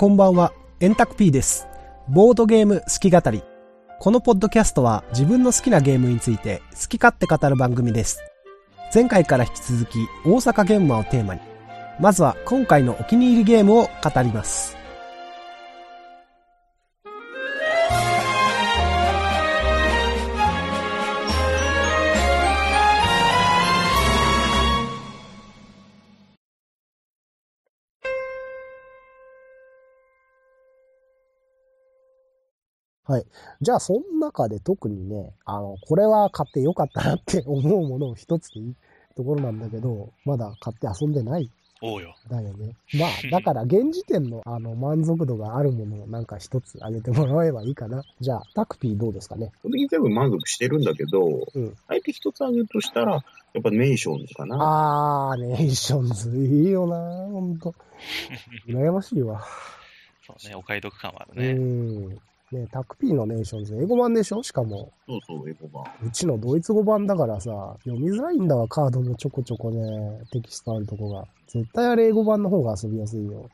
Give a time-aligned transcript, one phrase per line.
[0.00, 1.68] こんばんは、エンタクピーです。
[2.08, 3.42] ボードゲーム好き語り。
[3.98, 8.22] このポッドキャストは自分の好きなゲームについて好き勝手語る番組です。
[8.94, 11.42] 前回から引き続き大阪ゲームマをテーマに、
[12.00, 14.74] まずは今回のお気に入りゲームを語ります。
[33.10, 33.26] はい。
[33.60, 38.74] じゃあ、その中で特にね、あの、これは買ってよかったなって 思うものを一つでいい
[39.16, 41.50] ところなんだけど、まだ買って遊んでない
[41.82, 42.14] 多いよ。
[42.28, 42.76] んだよね。
[42.94, 48.04] まあ、 だから、現時点の、あの、満足度があるものをなんか一つあげてもらえばいいかな。
[48.20, 49.50] じゃあ、タクピーどうですかね？
[49.60, 53.18] 基本的に全部満足してるんだけど、うんあえて一つ挙げるとしたら、や
[53.58, 55.30] っぱネーションズかな。
[55.30, 57.74] あー、ネーションズ、いいよなほんと。
[58.68, 59.42] 羨ましいわ。
[60.26, 61.54] そうね、お買い得感はあうるね。
[61.54, 62.20] ん。
[62.52, 64.42] ねタクピーのネーションズ、英語版でしょ？
[64.42, 64.92] しかも。
[65.06, 65.84] そうそう、エゴ版。
[66.04, 71.26] うちのドイツ語版だからさ、読みづらいんだわ、カードもちょこちょこね、テキストあるとこが。
[71.46, 73.48] 絶対あれ英語版の方が遊びやすいよ。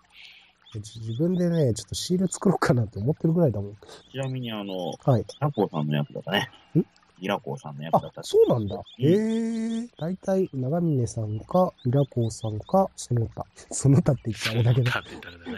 [0.74, 3.76] 自自分でね、ちょっとシール作ろうかなって思ってるぐらいだもん。
[4.12, 5.22] ちなみに、あの、はい。
[5.22, 6.50] イラコーさんのやつだね。
[6.74, 6.80] ん？
[7.18, 8.22] イラコーさんのやつだあっ、た。
[8.22, 8.76] そうなんだ。
[8.76, 9.88] うんへえ。
[9.98, 13.46] だいたい長峰さんか、イラコウさんか、その他。
[13.70, 14.90] その他って言ってあれだけど。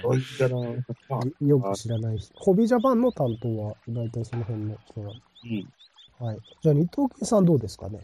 [0.03, 0.57] そういったな。
[1.09, 2.33] まあ、よく知らない人。
[2.39, 6.25] ホビージャパンの担当は、だいたいその辺の人なんうん。
[6.27, 6.39] はい。
[6.63, 8.01] じゃあ、二等金さんどうですかね？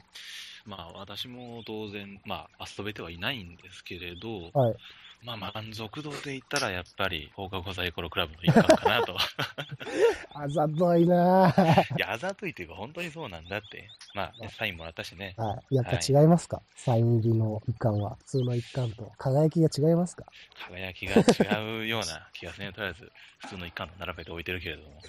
[0.66, 4.76] まあ私も当然、まあ遊べてはいないんですけれど、はい。
[5.24, 9.16] まあ満足度で言ったらやっぱり放課後サイコロクラブの一環かなと。
[10.34, 11.96] あざといなぁ。
[11.96, 13.88] いや、あざといというか本当にそうなんだって。
[14.14, 15.34] まあ、ね、サインもらったしね。
[15.38, 15.76] はい。
[15.76, 18.16] やっぱ違いますか、サイン入りの一貫は。
[18.16, 19.12] 普通の一貫と。
[19.16, 20.24] 輝きが違いますか？
[20.68, 21.14] 輝きが
[21.58, 22.72] 違うような気がするね。
[22.72, 25.00] とりあえず、普通の一貫と並べて置いてるけれども。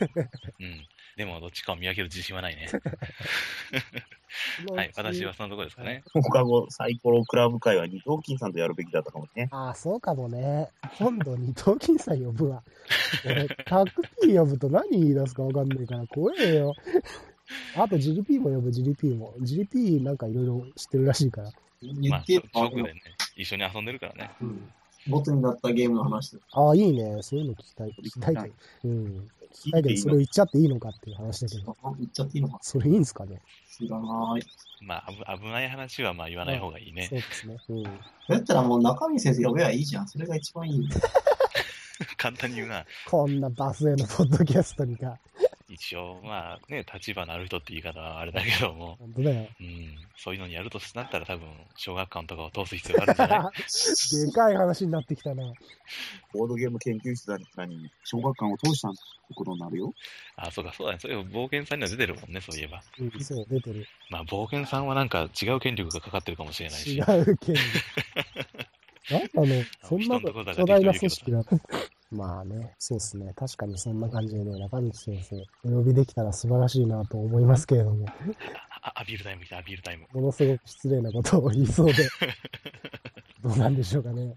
[0.60, 0.88] うん。
[1.18, 2.70] でも、どっちかを見分ける自信はないね。
[4.74, 4.92] はい。
[4.96, 5.34] 私は。
[5.34, 6.04] そのところですかね。
[6.14, 9.50] 放課後さいころ倶楽部会は二等金さんとやるべきだったかもね。
[9.52, 10.70] ああ、そうかもね。
[10.98, 12.64] 今度二等金さん呼ぶわ。
[13.26, 16.74] 俺、タクピー呼ぶと何言い出すかわかんないから怖えよ。
[17.76, 19.34] あと、ジリピーも呼ぶ、ジリピーも。
[19.42, 21.52] ジリピーなんかいろいろ知ってるらしいから。
[22.10, 23.02] まあ、ショックでね、
[23.36, 24.32] 一緒に遊んでるからね。
[24.42, 24.72] うん。
[25.08, 26.40] ボツになったゲームの話で。
[26.52, 27.22] ああ、いいね。
[27.22, 27.96] そういうの聞きたい。
[28.04, 28.52] 聞きたい。
[28.86, 29.30] うん。
[29.56, 31.78] 聞きたいけど、それを言っちゃっていいのかっていう話だけど。
[31.84, 32.60] あ言っちゃっていいのか？
[32.62, 33.42] それいいんすかね？
[33.78, 34.42] 知らない。
[34.82, 37.16] まあ、危危ない話はまあ言わない方がいいねそ。
[37.16, 37.58] うですね。
[37.70, 37.84] うん。
[37.84, 37.90] だ
[38.36, 40.08] ったらもう中身先生呼べばいいじゃん。
[40.08, 40.84] それが一番いいよ。
[42.18, 42.86] 簡単に言うな。
[43.08, 45.18] こんなバスへのポッドキャストにか。
[45.68, 49.48] 一応、まあね、立場のある人って言い方はあれだけども、本当だよ。
[49.60, 53.52] うん、そういうのにやるとなったら多分、小学館とかを通す必要があるんじゃな
[54.24, 54.26] い？
[54.28, 55.44] でかい話になってきたな。
[56.34, 59.00] ボードゲーム研究室だったに、小学館を通したって
[59.34, 59.94] ことになるよ。
[60.36, 61.00] あ、そうか、そうだね。
[61.00, 62.84] そういえば冒険さんには出てるもんね、そういえば。
[63.00, 63.88] うん、そう、出てる。
[64.12, 66.96] まあ、冒険さんはなんか違う権力がかかってるかもしれないし。
[66.96, 67.62] 違う権利。
[69.10, 70.20] なんなのそんな
[70.56, 71.44] 巨大な組織だ。
[72.12, 73.34] まあね、そうですね。
[73.36, 78.06] 確かにそんな感じでね、中道先生、お呼びできたら素晴らしいなと思いますけれども、
[78.96, 80.08] アビールタイム来た、アビールタイム。
[80.14, 81.94] ものすごく失礼なことを言いそうで、
[83.44, 84.36] どうなんでしょうかね。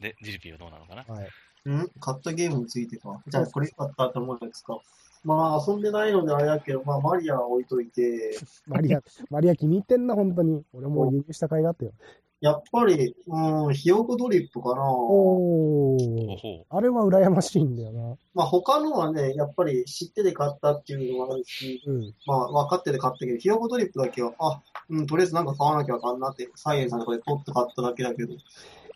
[0.00, 1.04] で、ジルピーはどうなのかな？
[1.14, 1.28] はい。
[1.66, 1.88] うん？
[2.00, 3.20] 買ったゲームについてか。
[3.26, 4.78] じゃあこれ買ったと思うんですか。
[5.24, 10.64] まあ遊んでないのであれだけど、まあマリアは置いといて、 マリア、マリア気に入ってんな、本当に。
[10.72, 11.92] 俺も輸入した甲斐があったよ。
[12.40, 14.84] やっぱり、うん、ひよこドリップかな。
[14.84, 16.38] おおー。
[16.38, 18.16] ほあれは羨ましいんだよな。
[18.32, 22.14] まあ他のはね、やっぱり知ってて買ったっていうのもあるし、うん。
[22.26, 28.34] まあ分かってて買ったけど、ひよこドリップだけは、あ、うん、とりあえずなんか買わなきゃあかんなって、サイエンさんとかで取って買っただけだけど、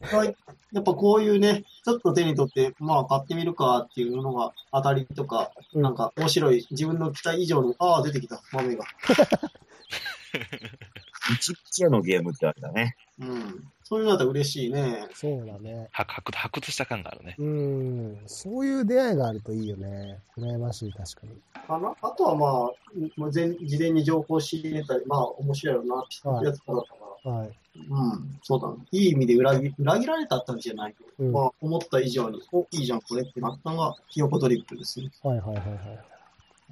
[0.03, 0.37] はい。
[0.73, 8.85] やっぱこういうね、ちょっと手に取って、まあ買ってみるかっていうのが当たりとか、うんなんか面白い、自分の期待以上の、ああ、出てきた、豆が。
[11.31, 12.97] 一ちのゲームってあれだね。
[13.21, 13.69] うん。
[13.85, 15.07] そういうのだったら嬉しいね。
[15.15, 15.89] そうだね。
[15.93, 17.37] 発掘発掘した感があるね。
[17.39, 18.19] うん。
[18.27, 20.19] そういう出会いがあるといいよね。
[20.39, 21.33] 羨ましい、確かに。
[21.67, 21.95] かな？
[22.03, 22.73] あとはまあ、
[23.17, 27.53] まあ前事前に情報を仕入れたり、まあ面白いよなってやつからだったから、はい。
[27.77, 27.81] う
[28.17, 28.75] ん、そうだね。
[28.93, 31.33] いい意味で裏切裏切られたってわけじゃないけど、うん。
[31.33, 35.11] はまあ思った以上に、お、いいじゃん、これってなったのが、ひよこドリップですね。
[35.25, 35.67] いはいはいはい。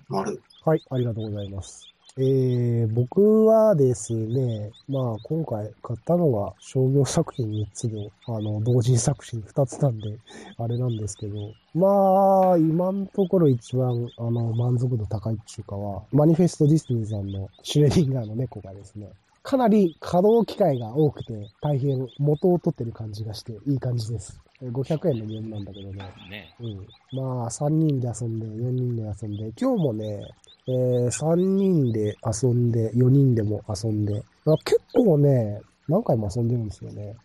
[0.08, 0.42] 丸。
[0.64, 1.89] はい、ありがとうございます。
[2.18, 10.18] えー、僕はですね、まあ今回買ったのが商業作品3つで、あの、同人作品2つなんで、
[10.58, 11.36] あれなんですけど、
[11.72, 19.08] まあ、今のところ一番、あの、満足度高いっていうかは、マニフェストディスニーさんのシュレディンガーの猫がですね、
[19.44, 24.40] かなり稼働機会が多くて、大変元を取ってる感じがして、いい感じです。
[24.62, 26.12] えー500円のゲームなんだけどね。
[26.28, 26.54] ね。
[26.60, 26.86] うん。
[27.12, 30.20] まあ、3人で遊んで、4人で遊んで、今日もね、
[30.66, 34.22] えー、3人で遊んで、4人でも遊んで、
[34.64, 37.16] 結構ね、何回も遊んでるんですよね。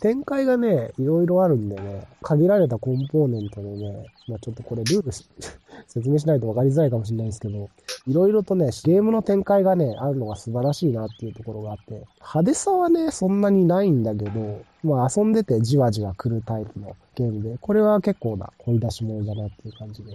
[0.00, 5.12] 展開がね、いろいろあるんでね、限られたコンポーネントでね、まあちょっとこれルール
[5.88, 7.68] 説明しないと分かりづらいかもしれないですけど、
[8.06, 20.12] いろいろとね、ゲームの展開がね、あるのが素晴らしいなっていうところがあって、派手さはね、そんなにないんだけど、まあ遊んでてじわじわ来るタイプのゲームで、これは結構な掘り出し物だなっていう感じで。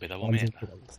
[0.00, 0.50] ベタ褒めやな。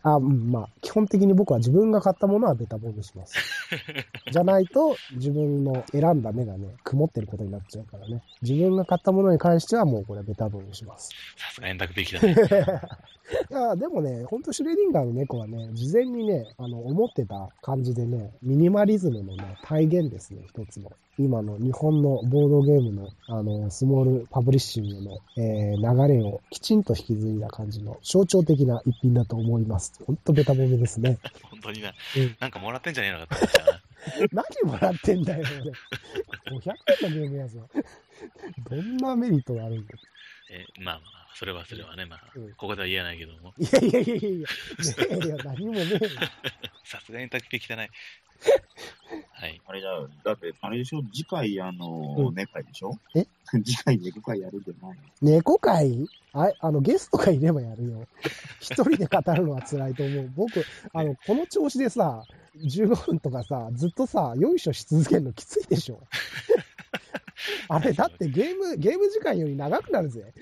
[0.04, 3.36] あ、うん、まあ、基本的に僕は自分が買ったものはベタ褒めします。
[4.32, 8.22] じゃないと、自分の選んだ目がね、曇ってることになっちゃうからね。
[8.42, 11.10] 自分が買ったものに関してはもうこれベタ褒めします。
[11.36, 12.36] さすが円卓的だね。
[13.50, 20.92] いや、でもね、ほんとシュレディンガーの猫はね、事前にね、あの、思ってた感じでね、ミニマリズムのね、体現ですね、一つの。
[21.18, 29.94] 今の日本のボードゲームの、あの、スモールパブリッシングの、えー流れをきちんと引き継いだ感じの象徴的な一品だと思います。
[30.06, 31.18] ほんとベタ褒めですね。
[31.44, 32.38] 本当になうん。
[32.40, 33.48] なんかもらってんじゃねえのかって。
[34.32, 35.46] 何もらってんだよ、
[36.48, 36.58] 俺。
[36.58, 36.74] 500
[37.06, 37.70] 円のゲームやぞ。
[38.70, 39.94] どんなメリットがあるんだ
[40.52, 44.48] えまあまあ、それはそれはね、まあうん、ここでは言えないけども、いやいやいやいやいや、ね
[45.26, 46.00] えよ、何もねえよ。
[46.84, 47.90] さすが円卓的だね。
[49.42, 49.60] はい。
[49.66, 50.08] あれだよ。
[50.24, 51.02] だって、あれでしょ？
[51.12, 52.92] 次回、あの、うんネ会でしょ？
[53.16, 53.26] え？
[53.66, 55.04] 次回猫会やるんじゃないの？
[55.32, 56.06] 猫会？
[56.34, 58.08] ああの、ゲストがいればやるよ。
[58.62, 60.32] 一人で語るのは辛いと思う。
[60.36, 62.24] 僕、あの、この調子でさ、
[62.58, 66.00] 15分とかさ、ずっとさ、よいしょし続けるのきついでしょ？
[67.68, 70.34] あれ、だってゲーム、ゲーム時間より長くなるぜ。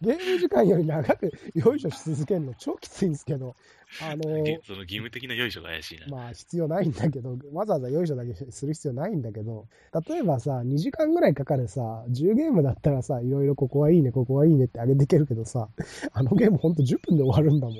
[0.00, 3.56] ゲーム時間より長くよいしょし続けるの超きついんですけど、
[4.00, 6.06] あのげ その義務的なよいしょが怪しいな。
[6.06, 9.66] まあ必要ないんだけど、 わざわざよいしょだけする必要ないんだけど、
[10.08, 15.68] 例えばさ、2時間ぐらいかかるさ、10ゲームだったらさ、いろいろここはいいね、ここはいいねって上げていけるけどさ、
[16.12, 17.76] あのゲームほんと10分で終わるんだもん。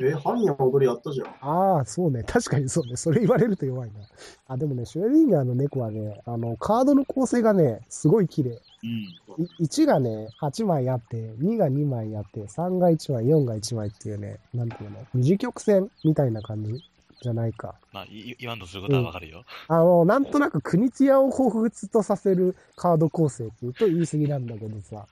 [0.00, 1.26] え、犯人は踊りやったじゃん。
[1.40, 2.22] ああ、そうね。
[2.24, 2.96] 確かにそうね。
[2.96, 4.00] それ言われると弱いな。
[4.46, 8.60] あ、でもね、シュレディンガーの猫はね、あの、カードの構成がね、すごい綺麗。
[8.82, 9.44] うん。
[9.44, 16.84] い1がね、8枚あって、2が2枚あって、3が1枚、4が1枚っていうね、なんていうの、二次曲線みたいな感じ
[17.22, 17.74] じゃないか。
[17.92, 19.44] まあ、い言わんとすることはわかるよ。
[19.68, 25.06] あの、なんとなく国津屋を彷彿とさせるカード構成っていうと言い過ぎなんだけどさ。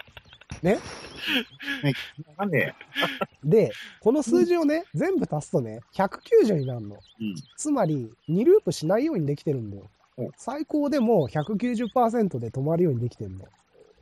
[2.36, 2.74] なんで、
[3.42, 6.96] で、この数字をね、全部足すとね、190になるの。
[6.96, 7.34] うん。
[7.56, 10.30] つまり、2ループしないようにできてるんだよお。
[10.36, 13.46] 最高でも190%で止まるようにできてるの。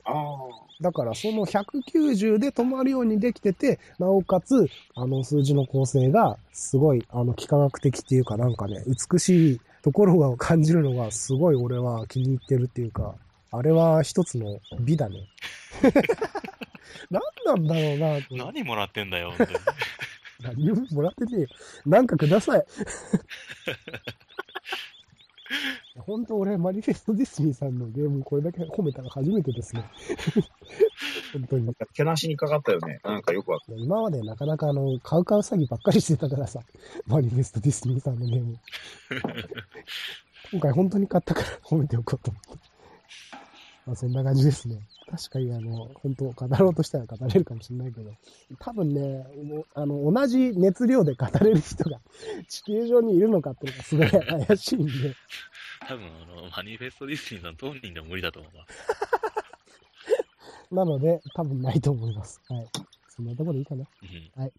[0.05, 0.71] ああ。
[0.81, 13.15] だからその190で止まるようにできてて、なおかつ、あの数字の構成がすごい、あの、幾何学的っていうかなんかね、美しいところが感じるのがすごい俺は気に入ってるっていうか、
[13.53, 15.29] あれは一つの美だね。
[17.11, 18.37] 何なんだろうなと。
[18.37, 19.59] 何もらってんだよ、 本当に。
[20.67, 21.49] 何ももらってねえよ。
[21.85, 22.65] なんかください。
[25.99, 29.85] 本当俺、マニフェストディスニーさんのゲームこれだけ褒めたの初めてですね。
[31.33, 31.75] 本当に。
[31.93, 33.01] けなしにかかったよね。
[33.05, 36.61] なんかよくわか今までなかなかあの、買う買う詐欺ばっかりしてたからさ、
[37.07, 38.59] マニフェストディスニーさんのゲーム。
[40.53, 42.71] 今回本当に買ったから褒めておこうと思って。
[43.87, 44.79] まあそんな感じですね。
[45.11, 48.13] 確かにあの、本当語ろうとしたら語れるかもしれないけど、
[48.59, 49.27] 多分ね、
[49.75, 52.01] あの、同じ熱量で語れる人が
[52.49, 54.11] 地球上にいるのかっていうのがすごい
[54.47, 54.93] 怪しいんで、
[55.87, 58.67] 多分、あの、マニフェストディスニーさん当人でも無理だと思うわ。
[60.71, 62.41] なので多分ないと思います。
[62.49, 62.69] はい。
[63.09, 63.85] そんなところでいいかな。
[64.03, 64.53] うん。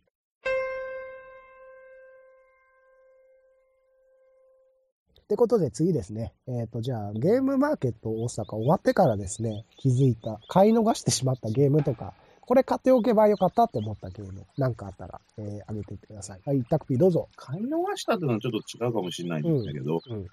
[5.32, 6.34] ってことで次ですね。
[6.46, 16.42] えっ、と、じゃあ、ゲームマーケット大阪終わってからですね、気づいた、買い逃してしまったゲームとか、これ買っておけばよかったって思ったゲーム、なんかあったら、えー、あげていってください。
[16.46, 17.30] はい、タクピーどうぞ。
[17.38, 20.28] 買い逃したっていうのはちょっと違うかもしれないんだけど、うんうん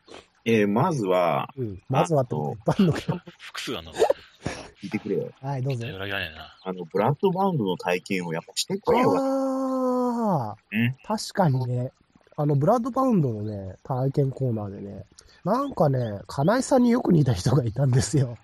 [0.45, 1.83] えーまずは、うん。
[1.89, 3.25] まずはといっぱいあるのか。
[3.39, 3.93] 複数あんの。
[4.83, 5.31] 聞いてくれよ。
[5.41, 5.87] はい、どうぞ。
[5.87, 6.57] いな。
[6.65, 9.15] あの、ブラッドバウンドの体験をやっぱしてくれよ。
[9.17, 11.93] ああうん、確かにね、
[12.41, 15.05] あの、ブラッドバウンドのね、体験コーナーでね、
[15.45, 18.39] なんかね、金井さんによく似た人がいたんですよ。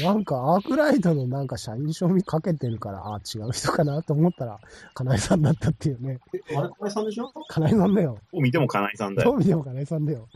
[0.00, 4.60] でもなんか、アークライトのなんか社員証にかけてるから、あ違う人かなと思ったら、
[4.92, 6.18] 金井さんだったっていうね。
[6.54, 7.32] あれ、金井さんでしょ？
[7.48, 8.18] 金井さんだよ。
[8.30, 9.30] を見ても金井さんだよ。
[9.30, 10.28] どう見ても金井さんだよ。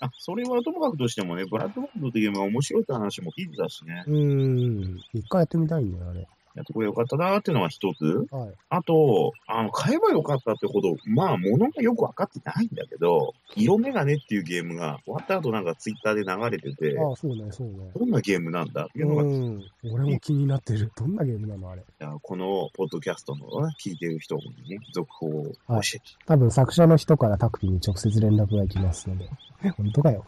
[0.00, 4.10] あ、それはともかくとしてもね、ブラッドバウンドっていうゲームは面白いって話も聞いてたしねう。
[4.10, 5.00] ーん。
[5.14, 6.28] 一回やってみたいんだよ、あれ。
[6.54, 8.26] やってこれよかったなーっていうのが一つ。
[8.30, 8.52] はい。
[8.68, 17.90] あと、あの、買えばよかったってほど、まあ、物がよくわかってないんだけど、色眼鏡っていうゲームが終わった後なんかツイッターで流れてて、ああ、そうね、そうね。
[17.96, 19.64] どんなゲームなんだっていうのが、いうん。
[19.92, 20.92] 俺も気になってる。
[20.96, 21.82] どんなゲームなのあれ。
[21.98, 25.50] やこのポッドキャストのね聞いてる人にね、続報を教
[25.94, 26.00] えて。
[26.26, 29.28] 多分作者の人からタクピーに直接連絡が行きますので。
[29.76, 30.24] 本当かよ。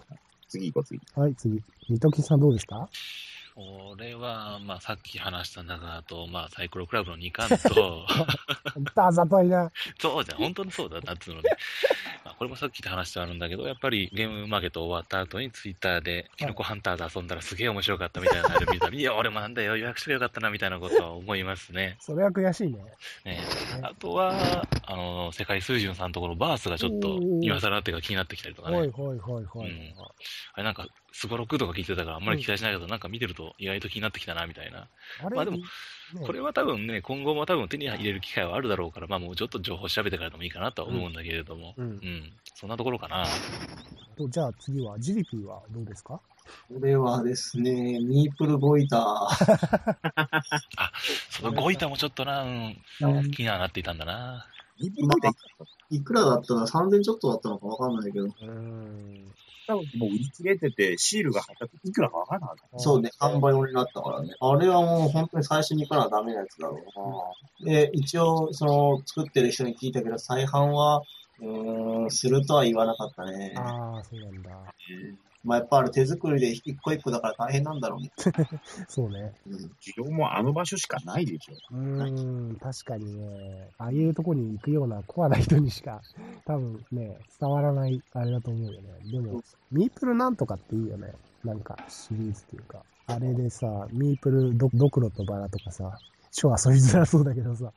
[0.49, 1.01] 次行こう、次。
[1.15, 1.63] はい、次。
[1.89, 2.89] ニトキさんどうですか？
[3.59, 8.05] 俺は、まあ、さっき話した中だと、まあ、サイクロクラブの2巻と、
[8.95, 9.73] あざといな。
[9.99, 11.49] そうじゃん、本当にそうだなっつうので、
[12.23, 21.97] まあ、これもさっきで話してあるんだけど、やっぱりゲームマーケット終わった後にツイッターで、キノコハンターで遊んだらすげえ面白かったみたいなので見たら、 いや、俺もなんだよ、予約してよかったなみたいなことは思いますね。
[21.99, 22.85] それは悔しいね。
[23.25, 23.41] ね
[23.81, 28.81] あとは、あの、世界水準さんのところ、バースがちょっと今更っていうか気になってきたりとかね。
[28.81, 29.71] はいはいはいはい。
[29.71, 29.95] うん
[30.53, 30.87] あれなんか、
[31.19, 34.87] スゴロクとか聞いてたからあんまり期待しないけど、なんか見てると意外と気になってきたなみたいな。
[35.25, 35.63] あれ、まあでもね
[36.27, 43.25] これは多分ね、今後も多分手に入れる機会はあるだろうから、まあもうちょっと情報調べてからでもいいかなとは思うんだけれども、うんうん、そんなところかな。
[44.19, 46.21] とじゃあ次は、ジリピーはどうですか？
[46.69, 50.41] これはですね、ミープルゴイター。
[51.31, 54.47] そのゴイタもちょっとな、うん、うん気にはなっていたんだな。
[54.79, 55.29] リブロイで
[55.97, 58.27] いくらだったの ?3000 ちょっとだったのかわかんないけど。
[58.27, 59.35] うん。
[59.67, 62.79] 多分もう売り切れてて、シールが貼ったいくらかわからなかった。
[62.79, 64.35] そうね、販売用になったからね。
[64.39, 66.85] あれはもう本当に最初に行かなダメなやつだろ
[67.63, 67.73] うな。
[67.73, 71.03] で、一応、その、作ってる人に聞いたけど、再販は、
[71.41, 73.55] うーん、するとは言わなかったね。
[73.57, 74.51] ああ、そうなんだ。
[75.47, 78.11] まあ、やっぱあれ手作りで一個一個だから大変なんだろうね。
[78.89, 79.33] そうね。
[79.47, 79.55] うん。
[79.81, 81.55] 需要もあの場所しかないでしょ。
[81.71, 86.03] うーん、確かにね、ああいうとこに行くようなコアな人にしか、
[86.45, 88.89] 多分ね、伝わらないあれだと思うよね。
[89.05, 91.13] でも、ミープルなんとかっていいよね。
[91.45, 92.83] なんか、シリーズっていうか。
[93.07, 95.97] あれでさ、ミープルドドクロとバラとかさ、
[96.33, 97.73] 超遊びづらそうだけどさ、あ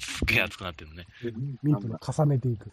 [0.00, 1.06] すげえ熱くなってるね。
[1.62, 2.72] ミープル重ねていく。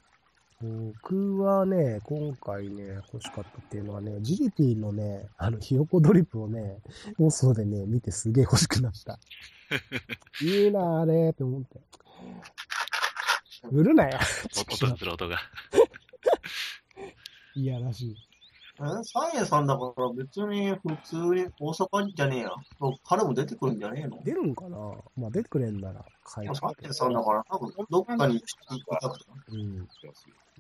[0.65, 6.77] 僕はね、今回ね、欲しかったっていうのはね、ジリピーのね、あの、ひよこドリップをね、
[7.17, 9.19] 放送でね、見てすげえ欲しくなった。
[10.41, 11.81] いいなあれって思って。
[13.71, 14.17] 売るなよ。
[14.57, 15.37] 音がする音が。
[17.55, 18.32] いやらしい。
[18.79, 22.51] えサイエンさんだから別に普通に大阪じゃねえや。
[23.07, 24.19] 彼も出てくるんじゃねえの？
[24.23, 24.77] 出るんかな？
[25.15, 28.55] まあ出てくれんなら買いサイエンさんだから多分どっかに行き
[28.99, 29.25] たくて。
[29.51, 29.87] うん。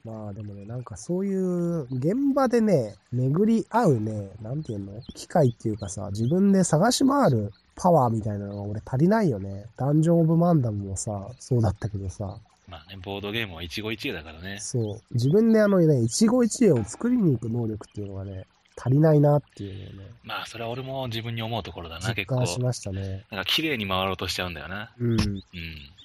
[0.05, 5.01] まあでもね、なんかそういう現場でね、巡り合うね、なんていうの？
[5.15, 9.65] 機会っていうかさ、自分で探し回るパワーみたいなのが俺足りないよね。
[9.77, 12.37] ダンジョンオブマンダムもさ、そうだったけどさ、
[12.73, 14.57] まあね、ボードゲームは一期一会だからね。
[14.59, 15.01] そう。
[15.11, 22.37] 自分であのね、一期一会を作りに行く能力っていうのがね、足りないなっていうのをね、まあ、それは俺も自分に思うところだな、実結構。
[22.37, 23.25] 感しましたね。
[23.29, 24.91] なんか綺麗に回ろうとしちゃうんだよな。
[24.97, 25.11] うん。
[25.11, 25.43] うん。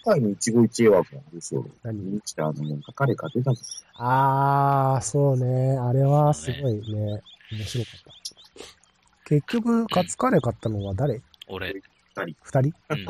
[0.05, 1.65] 回の一期一会枠なんですよ。
[1.83, 1.99] 何？
[1.99, 5.79] 見に来たあの、なんか彼が出たんですあー、そうね。
[5.79, 7.23] あれはすごいね、
[7.53, 8.13] 面白かった。
[9.25, 11.23] 結局、カツカレー買ったのは誰？
[11.47, 11.83] 俺、
[12.43, 13.07] 二人うん。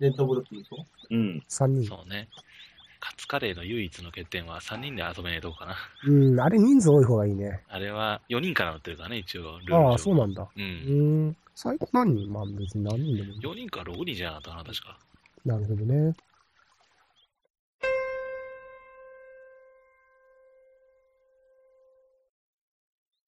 [0.00, 0.86] レッドブルっていうと？
[1.10, 1.42] うん。
[1.48, 2.28] 三人そうね。
[3.04, 5.74] カツカレーの唯一の欠点は3人で遊べないとこかな。
[6.06, 7.64] うん、あれ人数多い方がいいね。
[7.68, 9.42] あれは4人から乗ってるからね、一応。
[9.42, 10.42] ルール上ああ、そうなんだ。
[10.42, 10.48] う。
[10.56, 11.36] うんん。
[11.56, 12.32] 最高何人？
[12.32, 13.40] まあ別に何人でもいい。
[13.40, 14.98] 4人か6人じゃなかったかな、確か。
[15.44, 16.14] なるほどね。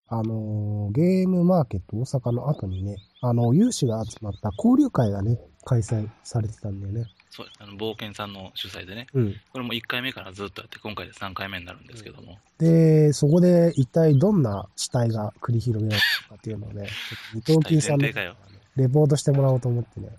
[0.06, 7.06] あのーゲームマーケット大阪の後にね、あの、有志が集まった交流会がね、開催されてたんだよね。
[7.36, 9.08] そう、あの、冒険さんの主催でね。
[9.12, 9.34] うん。
[9.52, 12.38] これも1回目からずっとやって、今回で3回目になるんですけども。
[12.58, 16.86] で、そこで一体どんな死体が繰り広げられたかっていうのをね、
[17.34, 18.36] 伊藤金さんの大前提かよ。
[18.76, 20.10] レポートしてもらおうと思ってね、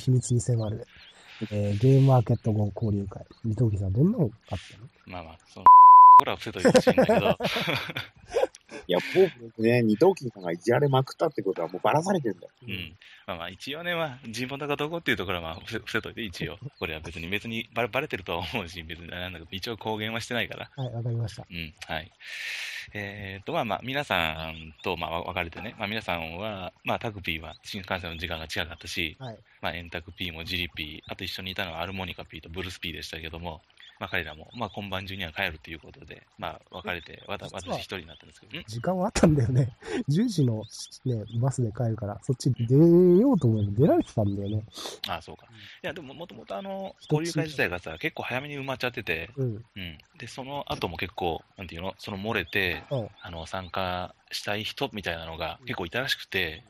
[0.00, 0.86] 秘密に迫る、
[1.50, 3.26] えーゲームマーケット後交流会。
[3.44, 4.88] 伊藤金さん、どんなのがあったの？
[5.06, 5.66] まあまあ、その、
[6.18, 7.36] これは伏せといてほしいんだけど、
[8.86, 8.98] いや、
[9.46, 12.52] 僕ね、二頭筋さんがいじられまくったってことはもうばらされてんだよ。
[12.62, 12.96] うん。
[13.26, 16.58] まあまあ、一応ね、まあ、地元がどこっていうところは、まあ、伏せ伏せといて、一応。
[16.78, 20.70] これは別に、別にバレ、バレてるとは思うし、別になんだけど、一応公言はしてないから。
[20.76, 21.46] はい、わかりました。
[21.50, 22.12] うん、はい。
[22.92, 24.16] えー、と、まあまあ、皆さ
[24.50, 29.38] んと、まあ、分かれてね、まあ、皆さんは、まあ、タクピーは新幹線の時間が近かったし、はい。
[29.62, 33.62] まあ、エンタク P もジリ P、あと一緒にいたのはアルモニカ P とブルース P でしたけども、
[33.98, 39.72] まあ、彼らも、まあ、今晩中には帰るということで、まあ、別れて、わた私一人になったんですけど、ん時間はあったんだよね。
[40.08, 40.64] 10時の
[41.04, 44.64] ね、バスで帰るから、そっち出ようと思えば出られてたんだよね。
[45.08, 45.46] ああ、そうか。
[45.82, 49.64] いや、でも、もともとあの、交流会自体がさ、結構早めに埋まっちゃってて、うん。
[49.76, 49.98] うん。
[50.18, 56.64] で、その後も結構、なんていうの、その漏れて、うんあの、参加したい人みたいなのが結構いたらしくて、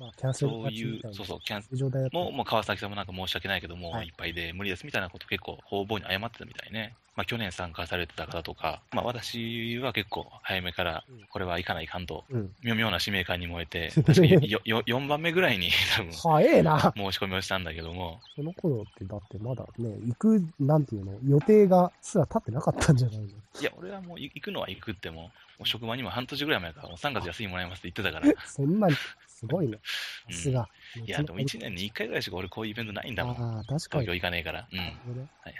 [0.00, 1.00] あ、キャンセルそういう。
[1.12, 6.94] そうそう、キャン通常だよもう、もう川崎さんもなんか申し訳ないけども、はいい、っぱいで無理ですみたいなこと結構方々に謝ってたみたいね。
[7.16, 12.50] まあ去年参加されてた方とか、まあ私は結構早めからうんこれは行かないかんと、うん。
[12.62, 16.92] 妙々な使命感に燃えて、 確かによよ4番目ぐらいに多分早えな。
[16.94, 23.24] 申し込みをしたんだけども、その頃ってだってまだね、行く、なんていうの、予定がすら立ってなかったんじゃないの？
[23.26, 23.30] い
[23.64, 25.30] や、俺はもう行くのは行くっても、も
[25.64, 28.94] う職場にも半年ぐらい前からもう3月休みもらいますって言ってたから、 そんなに、
[29.36, 29.78] すごいね。
[30.28, 30.68] うんさすが。
[31.04, 33.36] いや、でも1年に1回ぐらいしか俺こういうイベントないんだもん。
[33.36, 34.04] ああ、確かに。
[34.04, 34.66] 東京行かねえから。
[34.72, 34.78] うん。
[34.78, 35.54] はいはい。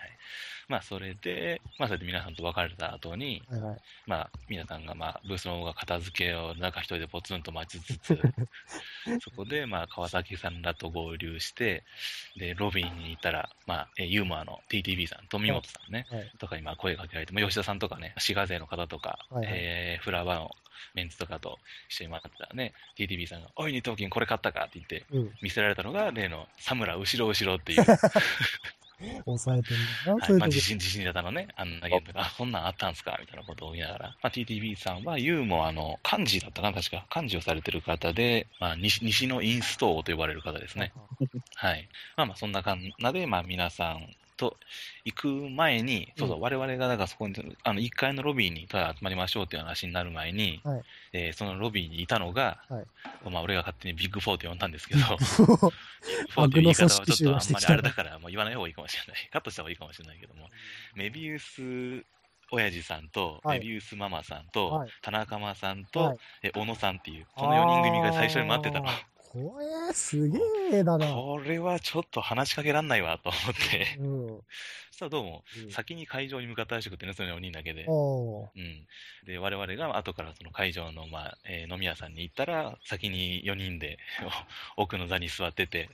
[0.68, 3.76] まあ、それで、まあ、それで皆さんと別れた後に、はいはい。
[4.06, 8.18] まあ、皆さんが、まあ、ブースの方が片付けを、なんか一人でポツンと待ちつつ、
[9.22, 11.84] そこで、まあ、川崎さんらと合流して、
[12.36, 20.50] で、ロビーにいたら、まあ、えユーモアの TTB さん、富本さんね、はいとかにまあ声かけられて、まあ、吉田さんとかね、滋賀勢の方とか、はいはいえーフラワーの
[20.94, 24.62] メンツとかと一緒に回ってたらね、TTB さんが、おい、二頭筋これ買ったか？
[24.62, 25.32] って言って、うん。
[25.42, 27.84] 見せられたのが、例の、サムラ後ろ後ろっていう、
[29.26, 30.32] 抑えてんだな、はい。
[30.38, 33.18] まあ、自信自信型のね、あんなゲームが、あ、そんなんあったんすか？
[33.20, 37.06] みたいなことを言いながら、まあ、TTB さんは、ユーモアの漢字だったかな、確か。
[37.10, 40.92] 漢字をされてる方で、まあ、西西のインストーと呼ばれる方ですね。
[41.56, 41.88] はい。
[42.16, 44.56] まあまあ、そんな感じで、まあ、皆さんと
[45.04, 50.82] 行く前に、そうそう、うん我々が、だからそこに、あの、1階のロビーにただ集まりましょうっていう話になる前に、はい。
[51.12, 53.30] えーそのロビーにいたのが、はい。
[53.30, 55.72] まあ、俺が勝手にビッグフォーと呼んだんですけど、 フォ
[56.36, 59.28] アーという言い方はちょっとあんまりあれだから、もう言わない方がいいかもしれない。
[59.32, 60.48] カットした方がいいかもしれないけども、
[60.94, 62.04] メビウス
[62.50, 63.58] 親父さんと、はい。
[63.58, 64.90] メビウスママさんと、はい。
[65.02, 66.18] 田中間さんと、はい。
[66.42, 68.88] え小野さんっていう、この4人組が最初に待ってたの。
[69.36, 70.38] これ、すげ
[70.72, 71.06] えだな。
[71.06, 74.26] これはちょっと話しかけらんないわと思って、うん。
[74.90, 77.84] そしたらどうも、うん先に会場に向かったらしくてね、その4人だけで。
[77.84, 78.86] うん。
[79.26, 83.98] で、我々が後からその会場の、まあ、えー飲み屋さんに行ったら、先に4人で
[84.76, 85.90] 奥の座に座ってて、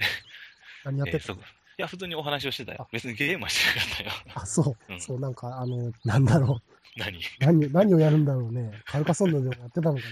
[0.84, 1.40] 何やってたえーい
[1.78, 2.88] や、普通にお話をしてたよあ。
[2.92, 4.10] 別にゲームはしてなかったよ。
[4.34, 4.94] あ、そうう。
[4.94, 6.60] んそう、なんか、あの、なんだろ
[6.98, 7.16] 何？
[7.18, 7.20] う。
[7.40, 8.70] 何、何をやるんだろうね。
[8.84, 10.02] カルカソンヌでもやってたのか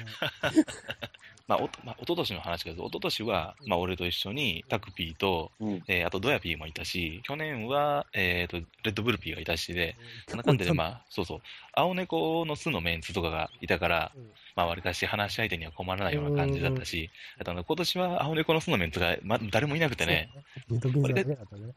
[0.42, 0.52] な。
[1.50, 5.82] まあ、おと、まあ、一昨年の話だけど、一昨年は、まあ、俺と一緒に、タクピーと、うん。
[5.88, 9.96] えーあと、ドヤピーもいたし、去年は、えっ、と、レッドブルピーがいたしで、
[10.28, 10.38] そん。
[10.38, 11.40] な感じで、まあ、そうそう、
[11.72, 20.30] 青猫の巣のメンツとかがいたから、うんまあ、わりかし話し相手には困らないような感じだったし、あとあの、今年は青猫の巣のメンツが、ま、誰もいなくてね、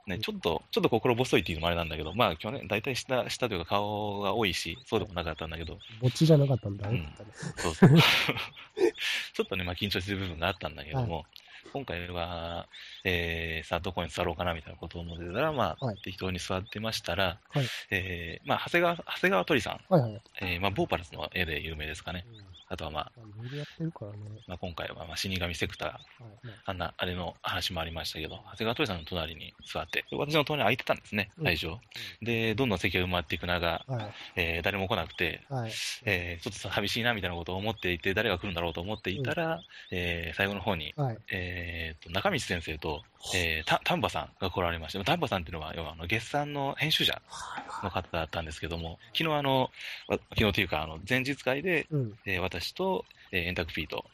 [0.07, 0.19] ね。
[0.19, 6.89] ちょっと、ちょっと心細いっていうのもあれなんだけど、まあ、去年、大体下、下というか顔が多いし、そうでもなかったんだけど、ぼっちじゃなかったんだ。
[6.89, 7.13] ね。
[7.19, 7.63] うん。
[7.63, 7.89] そうそう。
[9.33, 11.25] ちょっとね、まあ、緊張する部分があったんだけども、
[11.71, 12.67] 今回は、
[13.03, 15.97] えー、さあ、どこに座ろうかなみたいなことを思ってたら、まあ、はい。
[16.03, 17.65] 適当に座ってましたら、はい。
[17.89, 20.21] えー、まあ、長谷川、長谷川鳥さん、はいはい。
[20.41, 22.25] えー、まあ、ボーパルスの絵で有名ですかね。
[22.31, 24.17] うんあとは、まあ、まあいろいろやってるからね。
[24.47, 25.99] まあ、今回は、まあ、死神セクター、は
[26.43, 31.77] いねあんな、あれの話もありましたけど、長谷川鳥さんの隣に座って、で私の隣に空いてたんですね、うん最初。
[32.21, 34.13] で、どんどん席が埋まっていく中、はい。
[34.35, 35.71] えー誰も来なくて、はい。
[36.05, 41.17] えーちょっと寂しいなみたいなことを思っていて、誰が来るんだろうと思っていたら、えー最後の方に、はい。
[41.31, 47.21] えーと中道先生と、えー、た丹波さんが来られまして、丹波さんっていうのは、要はあの月産の編集者
[47.83, 49.71] の方だったんですけども、昨日あの、
[50.07, 52.13] わ昨日というか、あの前日会で、うん。
[52.25, 54.05] えー私と、えー、エンタクピーと、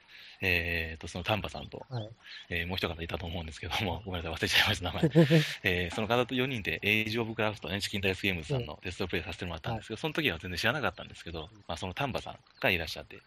[0.41, 2.09] えーと、その丹波さんと、はい。
[2.49, 5.03] えーもう一方いたと思うんですけども、ごめんなさい、忘れちゃいました、名前。
[5.63, 13.17] えーその方と4人で、エイジ・オブ・クラフト、ね、チキンダイスゲームズさんのテストプレイさせてもらったんですけど、その時は全然知らなかったんですけど、まあ、その丹波さんがいらっしゃって、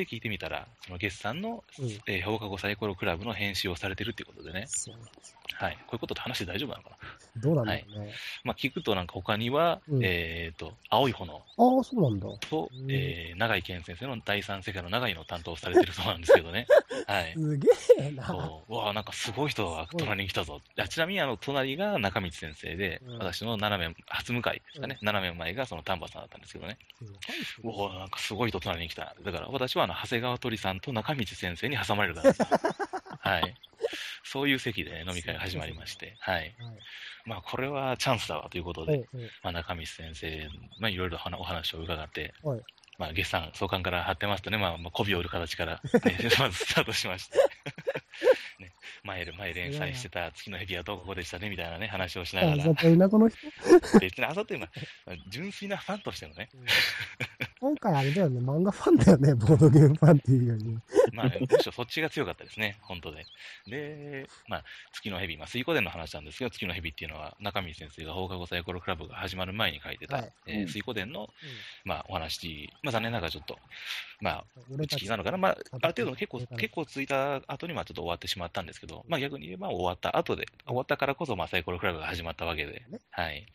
[0.00, 5.10] で、聞いてみたら、その月さんの、うんえー放課後サイコロクラブの編集をされてるっていうことでね、そうなんで
[5.54, 6.96] はい、こういうことって話して大丈夫なのかな？
[7.42, 8.12] どうなんだろうね。
[8.44, 12.26] まあ、聞くとなんか他には、うんえっ、と、青い炎ああ、そうなんだ。
[12.48, 16.66] と、うんえー、長井健先生の第三世界の長井の担当をされてるそうなんですけどね。
[17.06, 17.34] はい。
[17.34, 18.26] すげえな。
[18.26, 20.60] そううわあなんかすごい人が隣に来たぞ。
[20.78, 26.78] あちなみにあの隣が中道先生で、うん私の斜め、初向かいですかね、斜め前がその丹波さんだったんですけどね。
[27.62, 29.14] うわあなんかすごい人隣に来た。
[29.22, 32.46] だから私はあの長谷川鳥さんと中道先生に挟まれるからですよ。
[33.20, 33.54] はい。
[34.24, 36.34] そういう席で、ね、飲み会が始まりまして、はい。
[36.36, 36.54] はい。
[37.26, 39.06] まあこれはチャンスだわということで、
[39.42, 40.48] まあ中道先生、
[40.78, 42.60] まあいろいろ話お話を伺って、はい
[43.00, 47.38] まあ、月産、創刊から貼ってますとね、まあ、まあ、媚びを売る形から、ね、 まずスタートしまして、
[48.60, 48.72] ね、
[49.04, 52.56] 前で、前連載してた月の蛇はどこでしたね、みたいなね、話をしながら。
[53.98, 56.50] 別にあざというのは、純粋なファンとしてのね、
[57.60, 60.64] 今回あれだよね、漫画ファンだよね、ボードゲームファンっていうより。
[60.64, 60.78] ね。
[61.12, 63.26] まあ、ね、むしろそっちが強かったですね、本当で。
[63.66, 71.28] で、まあ、月の蛇、まあ、水湖伝の話なんですけど、月の蛇っていうのは、中身先生が放課後サイコロクラブが始まる前に書いてた、はいえー水湖伝の、
[71.84, 73.58] まあ、お話、まあ、残念ながらちょっと、
[74.22, 82.84] まあ、打ち切りなのかな、まあ、ある程度結構結構ついた後に、まあ、ちょっと終わってしまったんですけど、まあ、逆に言えば終わった後で、終わったからこそ、まあ、サイコロクラブが始まったわけで。
[82.88, 83.46] ね、はい。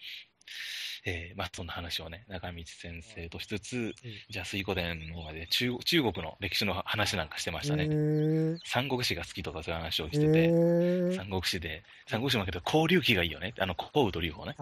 [1.06, 3.94] えーまあ、そんな話をね、中道先生としつつ、
[4.30, 7.84] じゃあ、水湖伝の方まで中中国の歴史の話なんかしてましたへね。
[7.84, 13.54] ー三国志が好きとかそういう話をしへてて、ー三国志で、三国志もだけど、交流記がいいよね。
[13.60, 14.56] あの、項羽と劉邦ね。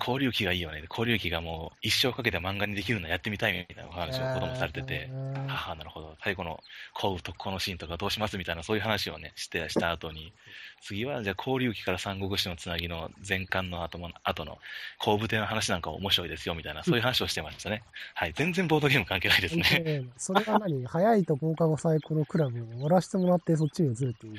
[0.00, 0.82] 交流記がいいよね。
[0.88, 5.10] 交流記がもう一生かけて漫画にできるのやってみたいみたいなお話を子供されてて、
[5.46, 6.16] はあ、なるほど。
[6.24, 6.60] 最後の
[6.94, 10.32] 項羽特攻のシーンとかどうしますみたいなそういう話をね、して、した後に、
[10.80, 14.58] 次はじゃあ交流記から三国志のつなぎの前巻の後も後の
[14.98, 17.82] 後部艇の話なんか面白いですよみたいな、そういう話をしてましたね。
[18.14, 18.32] はい。
[18.34, 19.62] 全然ボードゲーム関係ないですね。
[19.84, 20.84] ねそれが何？
[20.86, 24.34] 早いと放課後サイコロクラブを終わらせてもらってそっちに移るっていう。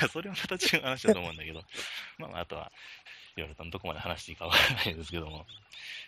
[0.00, 1.62] や、それはまた違う話だと思うんだけど、
[2.18, 2.72] まあまあ、あとは、
[3.36, 5.46] いろいろとどこまで話していいかわからないですけども、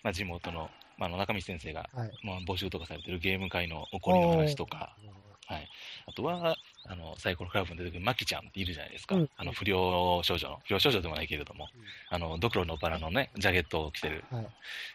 [0.02, 2.10] まあ地元の、まあ中道先生が、はい。
[2.22, 4.96] まあ募集とかされてるゲーム界の起こりの話とか、
[5.46, 5.68] はい。
[6.06, 6.56] あとは、
[6.90, 9.14] あの、サイコロクラブに出てくるマキちゃんっているじゃないですか。
[9.14, 11.68] うんあの、不良少女の、不良少女でもないけれども、
[12.08, 14.46] あの、ドクロのバラのね、ジャケットを着てるはい。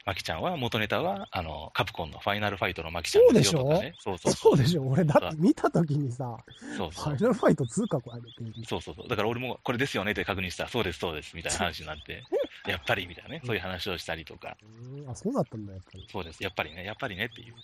[0.05, 3.93] マキちゃんは、元ネタは、あの、カプコンのファイナルファイトのマキちゃんですよとかね。
[3.99, 4.83] そうそうそうでしょ？
[4.87, 6.37] 俺だって見たときにさ、
[6.77, 7.21] そうそうファイ。
[7.21, 8.21] ナルファイト2かこれ。
[8.65, 9.07] そうそうそう。
[9.07, 12.23] だから俺もこれですよねって確認したら、そうです、そうです、みたいな話になって、
[12.67, 16.07] やっぱりみたいなね、そういう話をしたりとか、うーんあ、そうだったんだ、やっぱり。
[16.11, 17.55] そうです、やっぱりね、やっぱりねっていう。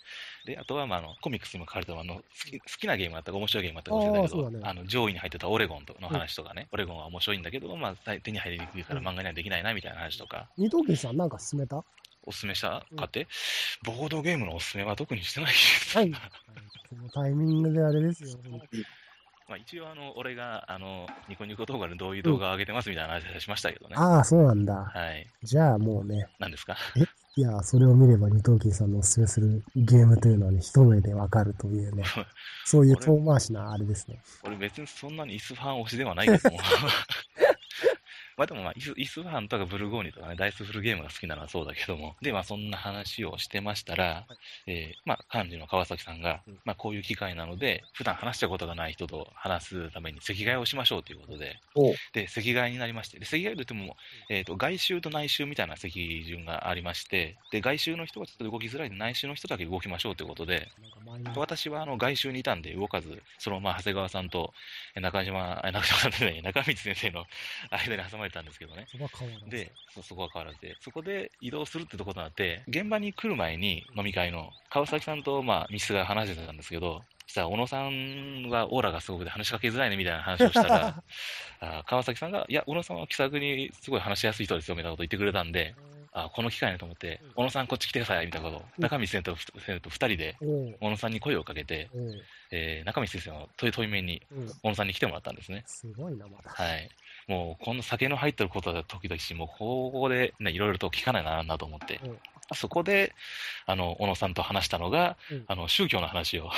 [0.46, 11.76] で、あとは、まあ、あの、コミックスにも書かれてるあの好き、好きなゲームあったか面白いゲームあったかもしれないけど、ねあの、上位に入ってたオレゴンとの話とかね、オレゴンは面白いんだけど、まあ、手に入りにくいから漫画にはできないな、みたいな話とか、二等金さんなんか進めた？
[11.76, 11.84] は
[12.24, 12.84] おすすめした？
[12.90, 13.26] うんかって、
[13.84, 16.00] ボードゲームのおすすめは特にしてないです。
[16.02, 16.12] い。
[16.12, 16.18] こ
[16.96, 18.38] のタイミングであれですよ。
[19.48, 23.96] まあ、一応、あの、俺が、あの、ニコニコ動画でどういう動画を上げてますみたいな話はしましたけどね。
[23.96, 24.74] ああ、そうなんだ。
[24.74, 25.26] はい。
[25.42, 26.76] じゃあもうね、何ですか？
[27.36, 32.02] いや、それを見れば二等金さんのおすすめするゲームというのはね、一目でわかるというね、
[32.66, 34.20] そういう遠回しなあれですね。
[34.42, 36.58] 俺別にそんなにイスファン推しではないけども。
[38.40, 42.16] まあでもまあイス、イスファンとかブルゴーニュとかね、ダイスフルゲームが好きなのはそうだけども。
[42.22, 44.24] で、まあそんな話をしてましたら、
[44.66, 53.94] えーまあ幹事の川崎さんが、まあこういう機会なので、普段話したことがない人と話すために席替えをしましょうということで、おで、席替えになりまして、で席替えといっても、
[54.30, 60.68] えっ、と、外周と内周みたいな席順がありまして、で、外周の人がちょっと動きづらいんで、内周の人だけ動きましょうということで、
[61.36, 64.54] 私はあの外周にいたんで動かず、そのまま長谷川さんと
[64.94, 67.26] え中島、え中島さんでね、中道先生の
[67.70, 68.86] 間に挟まれたんですけどね。
[68.90, 81.02] そば変わらずで、そそこは変わらずで、そこで移動するってとことなって、現場に来る前に飲み会の川崎さんとまあミスが話してたんですけど、そしたら小野さんはオーラがすごくて話しかけづらいねみたいな話をしたら、
[81.60, 85.74] あ川崎さんが、いや、小野さんは気さくにすごい話しやすい人ですよみたいなこと言ってくれたんで、
[86.12, 91.88] あこの機会ねと思って、小野さんこっち来てくださいみたいなことを、中道先生と先生と二人で小野さんに声をかけて、
[92.50, 95.62] えー中道先生の問い問い面にうん小野さんに来てもらったんですね。
[95.66, 96.50] すごいな、まだ。
[96.50, 96.90] はい。
[97.28, 102.18] もう、この酒の入ってることだ時々し、もう、ここでね、いろいろと聞かないな、なと思ってうん。
[102.54, 103.14] そこで、
[103.66, 106.50] あの、小野さんと話したのが、うんあの、宗教の話を。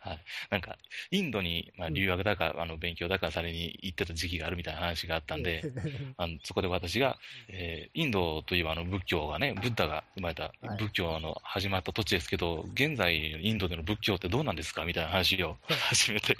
[0.00, 0.18] はい。
[0.54, 0.78] なんか、
[1.10, 5.64] インドに、まあ、留学だか、あの、勉強だかされに行ってた時期があるみたいな話があったんで、
[6.16, 10.78] あのそこで私が、えーインドといえばあの仏教がね、ブッダが生まれたはい。
[10.78, 16.36] 仏教の始まった土地ですけど、現在インドでの仏教ってどうなんですかみたいな話を 始めて、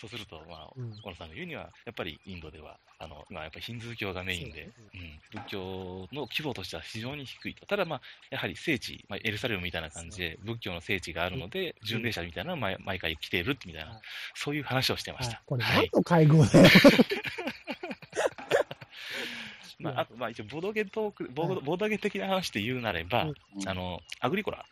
[0.00, 7.66] そうすると、まあ、うん小野さんが言うには、やっぱりインドでは、あの、まあ、やっぱりヒンズー教がメインで、うん、仏教の規模としては非常に低いと。
[7.66, 14.00] ただまあ、やはり聖地、まあ、エルサレムみたいな感じで、仏教の聖地があるので、巡礼者みたいなのは毎毎回来ているみたいな、はい
[14.34, 15.42] そういう話をしてました。
[15.46, 15.90] これはい。
[15.92, 16.68] 何の会合だよ。
[19.78, 23.34] まあ、あと、まあ、一応、ボードゲトーク、ボードボードゲ的な話で言うなれば、うん
[23.68, 24.64] あの、アグリコラ。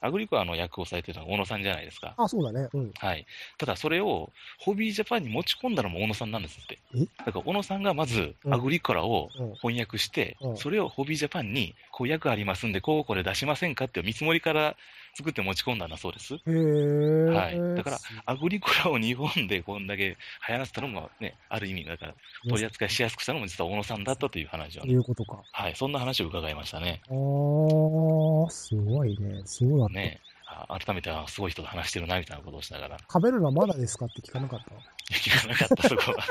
[0.00, 2.14] アグリコラの訳をされてるのは小野さんじゃないですか。
[2.16, 2.68] あ、そうだね。
[2.72, 2.92] うん。
[2.98, 3.24] はい。
[3.56, 6.78] ただ、それを、ホビージャパンに持ち込んだのも小野さんなんですって。
[6.96, 7.06] え？
[7.24, 14.76] だから、小野さんがまず、うんアグリコラをうん翻訳して、うんそれをホビージャパンに、こう訳ありますんで、こうこれ出しませんかって見積もりから
[15.18, 16.34] 作って持ち込んだんだそうです。
[16.34, 20.16] はいだからアグリコラを日本でこんだけ
[20.48, 22.14] 流行らせたのもね、ある意味、だから、
[22.48, 25.42] 取り扱いしやすくしたのも実は小野さんだったという話をね、いうことか。
[25.50, 27.00] はい、そんな話を伺いましたね。
[27.08, 29.42] あー、すごいね。
[29.44, 29.88] そうだ。
[29.88, 32.96] ねあ改めて、あすごい人と話してるな、みたいなことをしながら。
[32.96, 34.06] い食べるのはまだですか？
[34.06, 34.72] って聞かなかった。
[34.74, 36.24] や聞かなかった、そこは。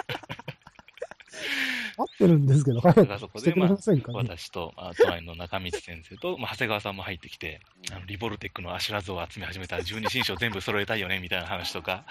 [1.97, 4.17] あっってるんですけど、早くしてくれこでまあませんかね。
[4.17, 12.05] 私と、あ隣の中道先生と、まあ、長谷川さんも入ってきて、あのリボルテックのアシュラ像を集め始めたら十二神将全部揃えたいよね、みたいな話とか。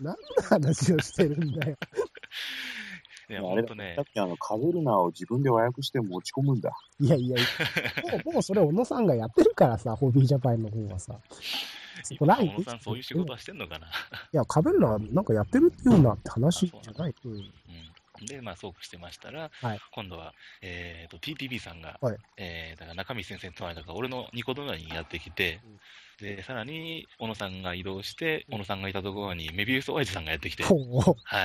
[0.00, 1.76] 何の話をしてるんだよ。
[3.30, 6.72] いや、あれほんとねだっ、てあの、カベルナを自分で和訳して持ち込むんだ。
[6.98, 7.36] いやいや、
[8.12, 11.18] もう、もうそれ小野さんがやってるからさ、ホビージャパンの方はさ。
[12.02, 13.86] そこ今ない小野さんそういう仕事はしてんのかな。
[13.86, 13.90] い
[14.32, 17.14] や、カベルナなんかやってるっていうんだって話じゃない。
[17.24, 17.32] うん。
[17.32, 17.52] うん、
[18.26, 19.80] で、まあ、そうしてましたら、はい。
[19.92, 22.16] 今度は、えー、と TTB さんが、はい。
[22.36, 25.60] えーだから中身先生の隣だから、俺のニコ動にやってきて、
[26.20, 30.70] でさらに小野さんが移動して、小野さんがいたところにメビウス・オエズさんがやってきて、は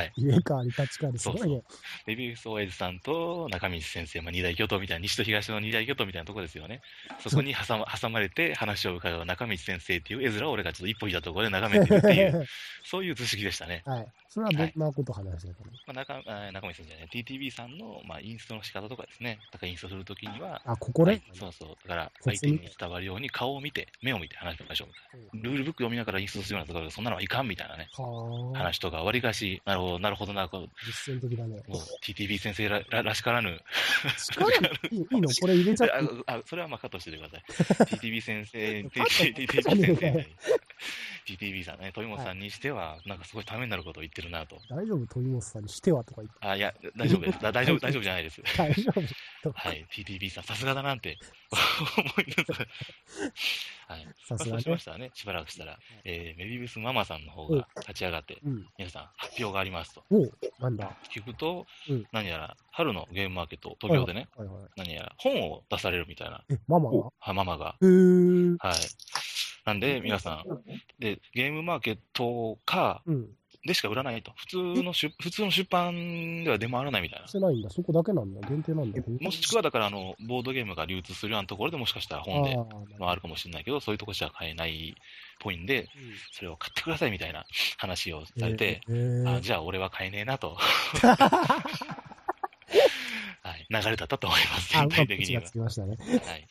[0.03, 1.63] い、入れ替わり立ち替わり、すごいね。
[2.05, 6.81] メビウス・オエズさんと中道先生、まあ、二大巨頭みたいな、西と東の二大巨頭みたいなところですよね。
[7.19, 12.45] そこに挟ま挟まれて話を伺う中道先生っていう絵面を俺がちょっと一歩いたところで眺めてるっていう、
[12.83, 13.83] そういう図式でしたね。
[13.85, 14.07] はい。
[14.27, 19.39] それはどんなこと話してたの、まあ、中あ中道先生じゃない、TTB さんの、まあ、インストの仕方とかですね。
[19.51, 21.23] だからインストするときには、あ、ここねはい。
[21.33, 21.69] そうそう。
[21.87, 25.49] だから、相手に伝わるように顔を見て、目を見て話しましょうみたいな。
[25.49, 27.87] ルールブック読みながらインストするようなところで、そんなのはいかんみたいなね。
[27.93, 28.57] はあ。
[28.59, 30.49] 話とか、わりかし、なるほど、なるほどな。
[30.85, 31.61] 実践的だね。
[32.03, 33.59] TTB 先生らららしからぬ。
[34.31, 34.55] 力い
[34.97, 35.29] いの？
[35.41, 35.93] これ入れちゃって
[36.27, 37.43] ああ、それはまあカットしててください。
[37.97, 40.25] TTB 先生、TTB 先生に、
[41.27, 44.57] TTB さんね、豊本さんにしては、なんかすごいためになることを言ってるなと。
[44.69, 45.05] 大丈夫？
[45.07, 46.47] 鳥本さんにしてはとか言って。
[46.47, 47.39] あ、いや、大丈夫です。
[47.41, 48.41] だ大丈夫、大丈夫じゃないです。
[48.57, 49.01] 大丈夫。
[49.53, 51.17] はい、TTB さん、さすがだなんて
[51.51, 51.59] 思
[52.23, 52.61] います。
[53.87, 54.05] はい。
[54.05, 58.67] まあ、さすがねそうしましたらね、しばらくしたら、えー、メビウスママさんの方が立ち上がって、うん。
[58.77, 60.03] 皆さん、発表がありますと。
[60.59, 60.95] なんだ。
[61.13, 64.63] 聞くと、うん何やら、春のゲームマーケット、東京でね、はいはい。
[64.77, 67.09] 何やら、本を出されるみたいな、え、ママが？
[67.19, 67.65] はママが。
[67.65, 68.59] はい。
[69.65, 70.63] なんで、皆さん、
[70.99, 73.29] で、ゲームマーケットか、うん。
[73.65, 74.31] でしか売らないと。
[74.35, 77.31] 普通の出、普通の出版では出回らないみたいなし。
[77.31, 77.69] てないんだ。
[77.71, 78.47] そこだけなんだ。
[78.47, 79.01] 限定なんだ。
[79.19, 85.01] もしくは、だから、あの、ボードゲームが流通するようなところでもしかしたら本でああ、あるかもしれないけど、そういうとこじゃ買えないっ
[85.39, 85.89] ぽいんで、
[86.31, 87.45] それを買ってくださいみたいな
[87.77, 90.57] 話をされて、えーあじゃあ俺は買えねえなと、
[93.45, 95.41] はい、流れだったと思います、あ、全体的には。
[95.41, 95.97] つきましたね。
[95.97, 96.47] はい、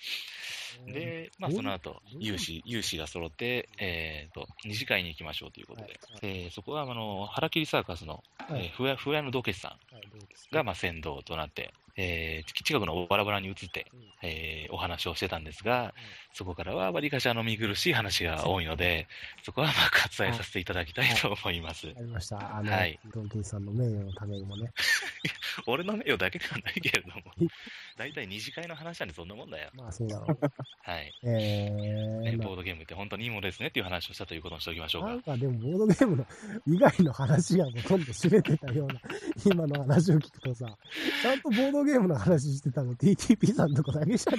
[0.87, 8.66] で、まあ、その後、有志、有志が揃って、えっ、と、二次会に行きましょうということで、えーそこは、あの、腹切りサーカスの、はい。
[8.66, 10.55] えー、ふや、ふやの道決さん。
[10.55, 15.95] が、まあ、先導となって、えー近くのバラバラに移って、うんえーお話をしてたんですが、
[16.33, 19.07] そこからはわりかしあの見苦しい話が多いので、
[19.45, 21.87] そこはまあ割愛させていただきたいと思います。
[21.97, 22.57] ありました。
[22.57, 24.71] あの、はいドンキンさんの名誉のためにもね。
[25.67, 27.23] 俺の名誉だけではないけれども、
[27.97, 29.71] 大体二次会の話なんでそんなもんだよ。
[29.75, 30.39] まあそうだろう。
[30.83, 31.13] はい。
[31.23, 35.23] えね、ー、ボードゲームって本当にいいものですねっていう話をしたということにしておきましょうかなん。
[35.23, 36.27] かでもボードゲームの
[36.67, 39.01] 以外の話がほとんど知れてたような、
[39.45, 40.77] 今の話を聞くとさ、
[41.23, 44.38] ちゃんとボードゲームの話してたの TTP さんとかだけじゃね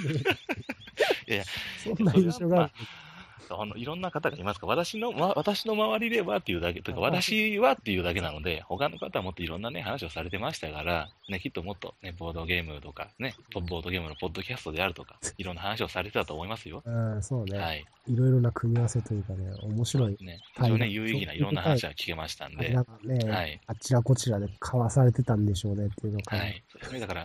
[1.26, 1.34] え。
[1.34, 1.44] いや
[1.82, 2.72] そんな印象がある。
[3.50, 16.82] あのいろんな方がいますから、私の、ま、私の周りではっていうだけ、とか、私はっていうだけなので、他の方はもっといろんなね、話をされてましたから、ね、きっともっとね、ボードゲームとか、ね、ボードゲームのポッドキャストであるとか、いろんな話をされてたと思いますよ。
[16.84, 17.84] うん、そうね、はい。
[18.08, 18.16] い。
[18.16, 20.16] ろいろな組み合わせというかね、面白い。
[20.20, 23.60] ね、はい非常にね、有意義ないろんな話が聞けましたんでなん、かね、はい。
[23.66, 26.36] あちらこちらで交わされてたんでしょうねっていうのか。
[26.36, 26.62] はい。
[26.68, 27.20] そうですねだから、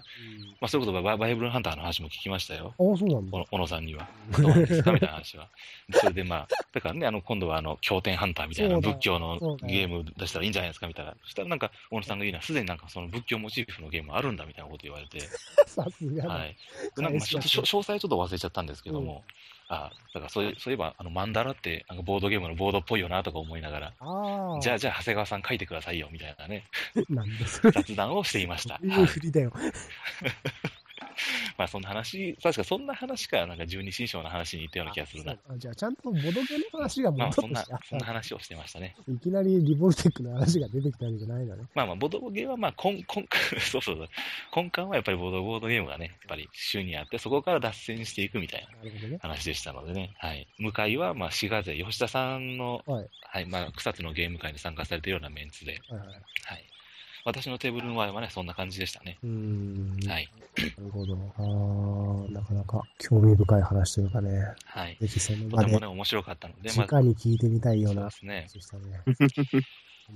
[0.59, 2.73] まあ、そういうことバイバイブルハンターの話も聞きましたよ。
[2.77, 3.45] ああ、そうなんだ。
[3.51, 4.07] 小野さんには。
[4.37, 5.49] どうですかみたいな話は。
[5.93, 11.15] それでまあ、だからね、あの、今度はあの、経典ハンターみたいな仏教のゲーム出したらいいんじゃないですかみたいな。
[11.23, 15.19] そしたらなんか、小野さんが言うのは、すでになんかその仏教モチーフのゲームあるんだみたいなこと言われて、
[15.65, 16.29] さすがだ。
[16.29, 16.55] はい。
[16.95, 19.23] でなんかまあちょっと詳細ちょっと忘れちゃったんですけども、
[19.71, 24.59] あだからそういそういえば、あの、マンダラって、なんかボードゲームのボードっぽいよなとか思いながら、ああ。
[24.59, 26.65] じゃあ、じゃあ、長谷川さん書いてくださいよ、みたいなね、
[27.09, 27.71] なんでそれ。
[27.71, 28.79] 雑談をしていました。
[28.83, 29.05] いいう。
[29.05, 29.53] ふりだよ。
[31.61, 35.33] まあ、そんな話、確かそんな話から、なんか十二神将の話に行ったような気がするな。
[35.33, 38.11] あじゃあ、ちゃんとボドゲの話がまあ、戻そんなってきてあっ、そんなた。
[38.13, 38.95] 話をしてましたね。
[39.07, 41.65] いきなりリボルテックの話が出てきたわけじゃないのね。
[41.75, 43.05] まあまあ、ボードゲームは、まあ、根、根、
[43.61, 44.07] そうそうそう。
[44.55, 48.67] 根幹はやっぱりボード、ボードゲームがね、やっぱり週にあって、そこから脱線していくみたい
[49.11, 49.19] な。
[49.19, 50.15] 話でしたのでね。
[50.17, 50.47] はい。
[50.57, 53.09] 向かいは、まあ、滋賀勢、吉田さんの、はい。
[53.21, 56.07] はい、まあ、草津のゲーム会に参加されているようなメンツで、はいはい。
[56.07, 56.70] はい。
[57.25, 59.17] 私のテーブルの場合はね、そんな感じでしたね。
[59.23, 60.09] うーん。
[60.09, 60.29] はい。
[60.57, 61.15] なるほど。
[61.37, 64.53] ああ、なかなか興味深い話というかね。
[64.65, 64.97] はい。
[64.99, 69.01] ぜひその場でとてもね、面白かったので、まあ、直に聞いてみたいようなそうですね。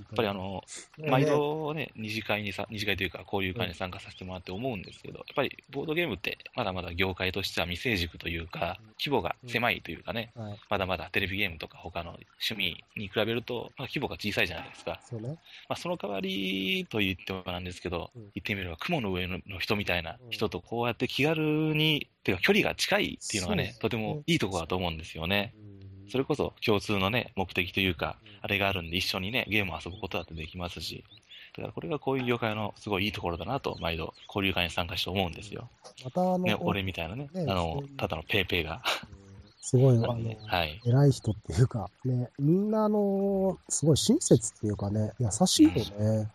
[0.02, 0.64] っぱりあの、
[0.98, 10.58] 毎度ね、二次会にさ、二次会というか、交流会に参加させてもらって思うんですけど、やっぱりボードゲームって、まだまだ業界としては未成熟というか、規模が狭いというかね、はい。
[10.70, 12.18] まだまだテレビゲームとか他の
[12.50, 15.00] 趣味に比べると、まあ、規模が小さいじゃないですか。
[15.04, 15.18] そ。
[15.18, 15.36] ま
[15.68, 25.54] あ、その代わりと言ってもなんですけど、うん言ってみれば雲の上の人みたいな人とこうやって気軽に、ていうか距離が近いっていうのがね、とてもいいところだと思うんですよね。
[25.70, 25.75] うん
[26.08, 31.04] それこそ共通のね、目的というか、あれがあるんで一緒にね、ゲームを遊ぶことだってできますし、
[31.56, 35.68] だからこれがこういう業界のすごいいいところだなと、毎度交流会に参加して思うんですよ。
[36.04, 38.82] また、あの、ね、俺みたいなね、ねあのただのペーペーが。
[39.60, 40.06] すごい、あの、
[40.46, 40.80] はい。
[40.84, 46.30] 偉い人っていうか、ね、みんなあの、すごい親切っていうかね、優しいよね。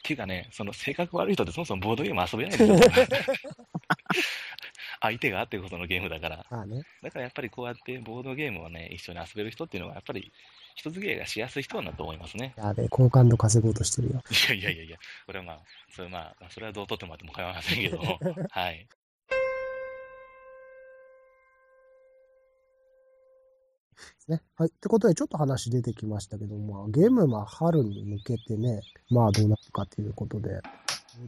[0.00, 3.06] っていうかね、その性格悪い人ってそもそもボードゲーム遊べないんですよ。
[5.00, 6.44] 相手があってこそのゲームだから。
[6.50, 6.82] ああね。
[7.02, 10.30] だからやっぱりこうやってボードゲームをね、一緒に遊べる人っていうのは、やっぱり
[10.74, 12.54] 人付き合いがしやすい人なんだと思いますね。
[12.56, 14.22] やべえ、好感度稼ごうとしてるよ。
[14.30, 15.58] いやいやいやいや、これはまあ、
[15.94, 18.18] それはまあ、まあそれはどうとってもらっても構いませんけども、
[18.50, 18.86] はい。
[24.00, 24.42] ですね。
[24.56, 24.68] はい。
[24.68, 30.60] ってことで、ちょっと話出てきましたけど、まあ、ゲームは春に向けてね、まあ、どうなるかということで、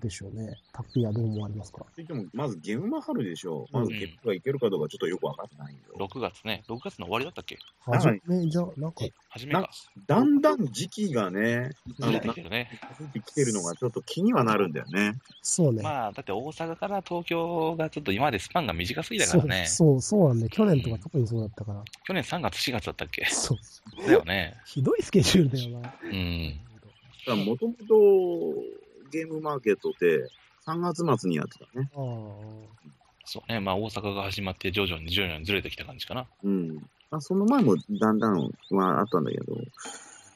[0.00, 0.58] でしょうね。
[0.72, 1.84] タッピーはどう思われますか？
[1.96, 3.66] でも、まずゲームマハルでしょ。
[3.72, 5.80] まずゲップがいけるかどうかちょっとよくわかってないよ。
[6.06, 7.58] 6月ね、6月の終わりだったっけ？
[7.84, 9.04] はじめ、じゃあ、なんか、
[9.46, 9.70] めか。
[10.06, 12.80] だんだん時期がね、あの、ずれなてきてるね。
[13.12, 15.18] 出てきてるのがちょっと気にはなるんだよね。
[15.42, 15.82] そうね。
[15.82, 19.66] まあ、だって大阪から東京がちょっと今までスパンが短すぎだからね。
[19.66, 21.82] そう、そうなんで、去年とか特にそうだったから。
[22.04, 23.24] 去年3月、4月だったっけ？
[23.26, 24.06] そう。
[24.06, 24.56] だよね。
[24.64, 25.94] ひどいスケジュールだよな。
[26.04, 26.58] うん。
[27.46, 27.84] もともと
[29.12, 30.28] ゲームマーケットって
[30.66, 31.88] 3月末にやってたね。
[31.94, 32.82] ああ。
[33.24, 33.60] そうね。
[33.60, 36.26] まあ、大阪が始まって徐々に徐々にずれてきた感じかな。
[36.42, 36.76] うん。
[37.10, 39.56] まあ、その前もだんだんはあったんだけど、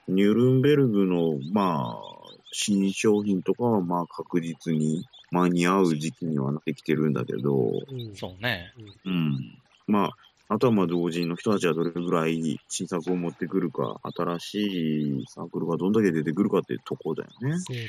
[0.08, 2.16] ニュルンベルグの、まあ、
[2.52, 8.14] 新商品とかは、まあ、確実に間に合う時期にはなってきてるんだけど、うん。
[8.14, 8.72] そうね。
[9.04, 9.58] うん。
[9.86, 10.16] まあ、
[10.48, 17.58] あとはまあ同人の人たちはどれぐらい新作を持ってくるか、新しいサークルがどんだけ出てくるかっていうとこだよね。
[17.58, 17.88] そうだね。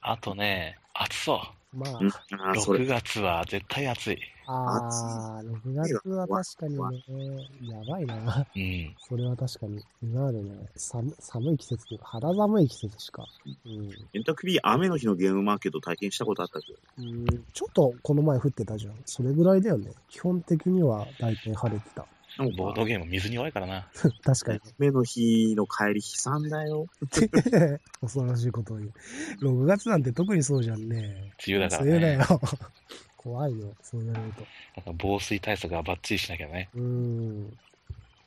[0.00, 1.59] あとね、暑そう。
[1.72, 2.08] まあ、うん、
[2.40, 4.18] あーそ6れ、月は絶対暑い。
[4.46, 8.46] ああ、6月は確かにね、やばいな。
[8.54, 8.96] うん。
[8.96, 9.84] それは確かに。
[10.02, 13.28] 今までね、寒寒い季節というか、肌寒い季節しか。
[13.64, 14.10] うん。
[14.12, 19.02] エンタクビー雨の日のゲームマーケット体験したことあったっけうん、ちょっとこの前降ってたじゃん。
[19.06, 19.94] それぐらいだよね。
[20.08, 22.08] 基本的には大体晴れてた。
[22.36, 23.90] なんかボードゲーム水に弱いからな。
[24.22, 24.60] 確かに。
[24.78, 26.86] 雨の日の帰り悲惨だよ。
[28.00, 28.92] 恐ろしいことを言う。
[29.40, 31.32] 6月なんて特にそうじゃんね。
[31.46, 31.90] 梅雨だからね。
[31.90, 32.40] 梅雨だよ。
[33.16, 34.46] 怖いよ、そう言われると。
[34.76, 36.70] なんか防水対策はバッチリしなきゃね。
[36.74, 37.50] うーん。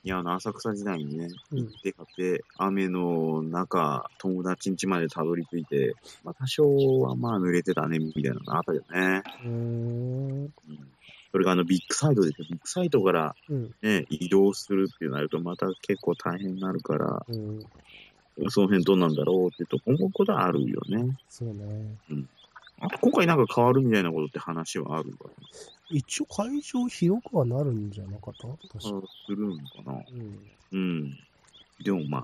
[0.06, 9.24] いや、あの、浅草時代にね、うん行って買って、雨の中、友達ん家までたどり着いて、まあ、多少はまあ濡れてたね、みたいなのあったけどね。
[9.46, 10.44] うーん。
[10.44, 10.52] うん
[11.34, 12.46] それがあの、ビッグサイトですよ。
[12.48, 13.74] ビッグサイトからうん。
[13.82, 17.70] ね、移動するってなると、また結構大変になるから、うん。
[18.50, 21.16] その辺どうなんだろうってと思うことはあるよね。
[21.30, 21.98] そうね。
[22.82, 25.36] あ今回なんか変わるみたいなことって話はあるから、
[25.90, 28.48] 一応会場広くはなるんじゃなかった？
[28.48, 30.04] 確かするのかな？
[30.10, 30.52] うん。
[30.72, 31.18] うん。
[31.82, 32.24] でもまあ、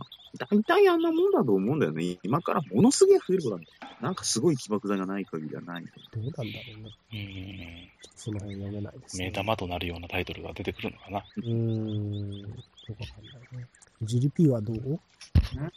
[0.51, 2.17] 大体あんなもんだと思うんだよね。
[2.23, 5.83] 今からものすげえ増えることなんてなんかすごい起爆剤がない限りはない。
[5.83, 5.89] ど
[6.21, 6.47] うなんだろ
[6.79, 6.91] うね。
[7.11, 7.89] うん。
[8.15, 9.25] その辺読めないです、ね。
[9.25, 11.23] 目玉となるようなタイトルが出てくるのかな。
[11.37, 12.31] うーん。
[12.41, 12.45] よ
[12.87, 13.67] くわかんないね。
[14.03, 14.75] GDP はどう？
[14.75, 14.99] ん？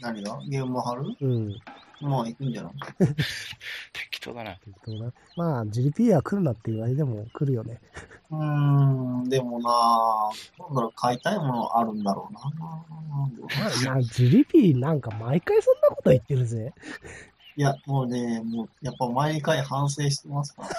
[0.00, 0.40] 何が？
[0.48, 1.56] ゲーム貼るうん。
[2.02, 2.72] まあ、行くんじゃない？
[3.92, 4.56] 適当だな。
[4.56, 5.12] 適当だ。
[5.36, 7.80] まあ、GDP は来るなって言われても来るよね。
[8.30, 12.40] うーん、でもなぁ、なんだろう、買いたいものあるんだろうな
[13.82, 16.72] まあ、な GDP なんか毎回そんなこと言ってるぜ。
[17.56, 20.68] いや、もうね、もう、やっぱ毎回反省してますから。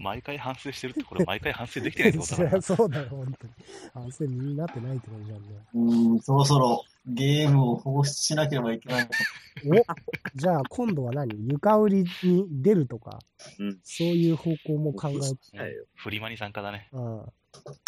[0.00, 2.62] 毎回反省してるって、これ毎回反省できてないってことそりだ。
[2.62, 3.52] そうだよ、本当に。
[3.92, 5.44] 反省身になってないってことじゃんね。
[5.74, 9.08] うーん、そろそろゲームを放出しなければいけない。
[9.66, 11.48] おじゃあ今度は何？
[11.48, 13.18] 床売りに出るとか、
[13.58, 15.12] うんそういう方向も考え
[15.50, 16.88] て、はいよフリマに参加だね。
[16.92, 17.16] うん、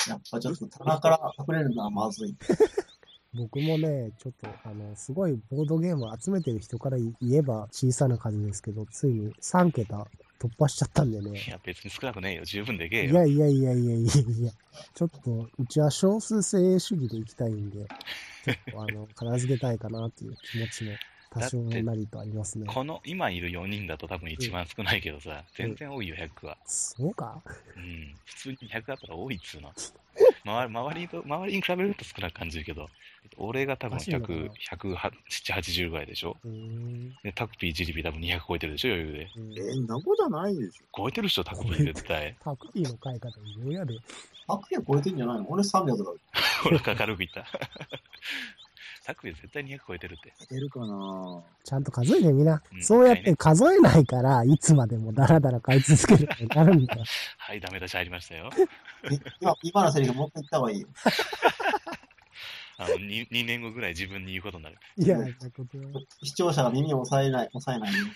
[0.09, 2.37] やっぱちょっと棚から隠れるのはまずい。
[3.35, 10.07] 僕もね、ちょっと、あの、すごいボードゲームを集めてる人から言えば小さな数ですけど、ついに3桁
[10.39, 11.43] 突破しちゃったんでいね。
[11.49, 12.45] や、別に少なくねえよ。
[12.45, 13.15] 十分でけえいよ。
[13.15, 14.53] やいやいやいやいやいや、
[14.95, 17.87] ちょっと、うちは少数精鋭主義でいきたいんで、
[18.77, 20.93] あの、片付けたいかなっていう気持ちも
[21.31, 22.67] 多少なりとありますね。
[22.67, 26.59] この今いる4人だと多分一番少ないけどさ、全然多いよ、100は。
[26.67, 27.43] そうか
[27.77, 28.15] うん。
[28.25, 29.73] 普通に100だったら多いっつうの。
[30.45, 32.89] 周り周りと周りに比べると少なく感じるけど、
[33.37, 35.13] 俺が多分おかしいのかな100、107、
[35.55, 36.37] 80ぐらいでしょ？
[37.23, 39.29] で、タクピー、ジリピー多分200超えてるでしょ余裕で。
[39.37, 40.85] うんえー、んなことはないでしょ。
[40.97, 42.37] 超えてる人、タクピー絶対。
[42.43, 43.95] タクピーの買い方、いろいろやで。
[44.49, 45.47] 100円超えてんじゃないの？
[45.51, 46.11] 俺300だ。
[46.67, 47.47] 俺が軽く言った。
[49.05, 50.33] タクピー絶対200超えてるって。
[50.49, 52.63] 出るかなちゃんと数えてみな。
[52.73, 57.05] うんそうやって数えないから、いつまでもダラダラ買い続けるようになるんだよ。
[57.39, 58.51] はい、ダメ出しありましたよ。
[59.11, 60.89] え今、今のセリフ持っていった方がいいよ。
[62.79, 64.77] あの 2, 2年後ぐらい自分に言うことになる。
[64.97, 65.19] いや、
[66.23, 68.07] 視聴者が耳を押さえない、押さえないよ。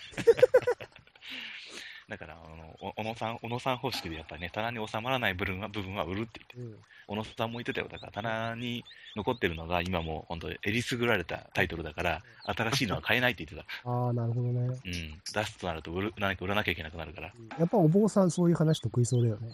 [2.09, 7.87] だから、あの、お小野さん、小野さん方式でやっぱりね、棚に収まらない部分は、部分は売るって言って、うん小野さんも言ってたよ。
[7.89, 8.83] だから棚に
[9.15, 13.65] 残ってるのが今もう本当えりすぐられたタイトルだから、新しいのは買えないって言ってた。
[13.89, 14.59] ああ、なるほどね。
[14.59, 14.77] うん。
[14.83, 17.33] 出すとなると売る、何か売らなきゃいけなくなるから。
[17.57, 19.53] やっぱお坊さんそういう話得意そうだよね。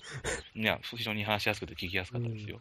[0.55, 2.59] いや、非常に話しやすくて聞きやすかったですよ。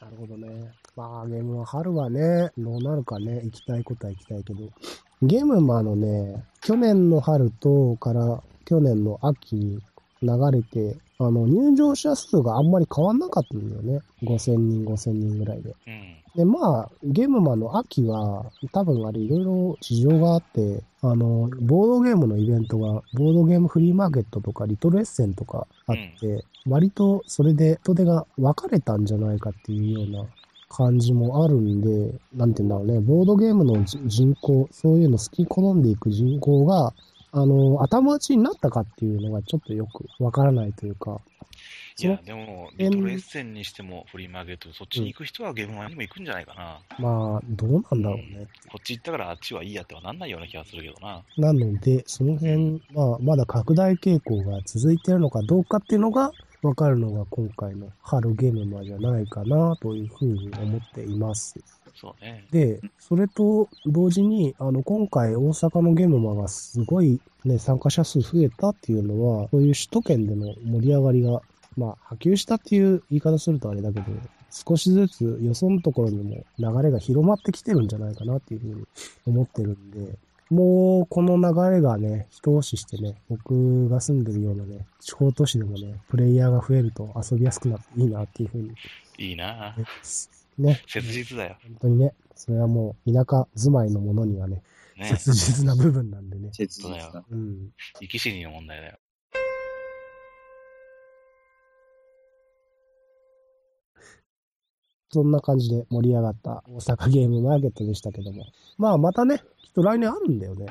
[0.00, 0.72] なるほどね。
[0.94, 4.70] まあ、ゲームは春はね、どうなるかね、行きたいことは行きたいけど、
[5.22, 9.80] ゲームもあのね、去年の春とから去年の秋に
[10.22, 14.00] 流れて、あの、入場者数があんまり変わんなかったんだよね。
[14.22, 15.74] 5000人、5000人ぐらいで。
[15.88, 16.16] うん。
[16.36, 30.26] で、まあ、ゲームマンの秋は、多分あれいろいろ事情があって、あの、ボードゲームのイベントが、ボードゲームフリーマーケットとか、リトルエッセンとかあって、割とそれで人手が分かれたんじゃないかっていうような
[30.68, 36.94] 感じもあるんで、なんて言うんだろうね、ボードゲームのじ人口、そういうの好き好んでいく人口が、
[37.32, 41.20] あの、頭打ちになったかっていうのがちょっとよくわからないというか、
[42.02, 46.80] いや、でも、えんリトルエッセンにしてもフリーマーケット、そっちに行く人はゲームマンにも行くんじゃないかな。
[46.98, 48.46] まあ、どうなんだろうね。
[48.70, 51.22] こっち行ったからあっちはいいやってはなんないような気がするけどな。
[51.36, 61.58] なので、その辺、まあ、まだ拡大傾向が続いているのかどうかっていうのが、わかるのが今回の春ゲームマじゃないかなというふうに思っています。
[61.94, 62.46] そうね。
[62.50, 71.42] で、それと同時に、あの、今回大阪のゲームマがすごいね、参加者数増えたっていうのは、そういう首都圏での盛り上がりが、
[71.76, 74.06] まあ、波及したっていう言い方するとあれだけど、
[74.50, 78.86] 少しずつよそのところにも流れが広まってきてるんじゃないかなっていうふうに
[79.26, 80.16] 思ってるんで、
[80.50, 88.72] もうこの流れがね、一押ししてね、僕が住んでるようなね、地方都市でもね、プレイヤーが増えると遊びやすくなっていいなっていうふうに、
[89.18, 89.84] いいなね、
[90.58, 91.56] ね切実だよ。
[91.62, 94.62] 本当にね、それはもう田舎住まいのものにはね、
[95.00, 95.06] ね。
[95.16, 96.50] 切実な部分なんでね。
[96.52, 97.24] 切実だよ。
[97.30, 97.70] うん。
[98.00, 98.98] 生き死にの問題だよ。
[105.12, 108.46] そんな感じで盛り上がった大阪ゲームマーケットでしたけども。
[108.78, 110.66] まあまたね、きっと来年あるんだよね。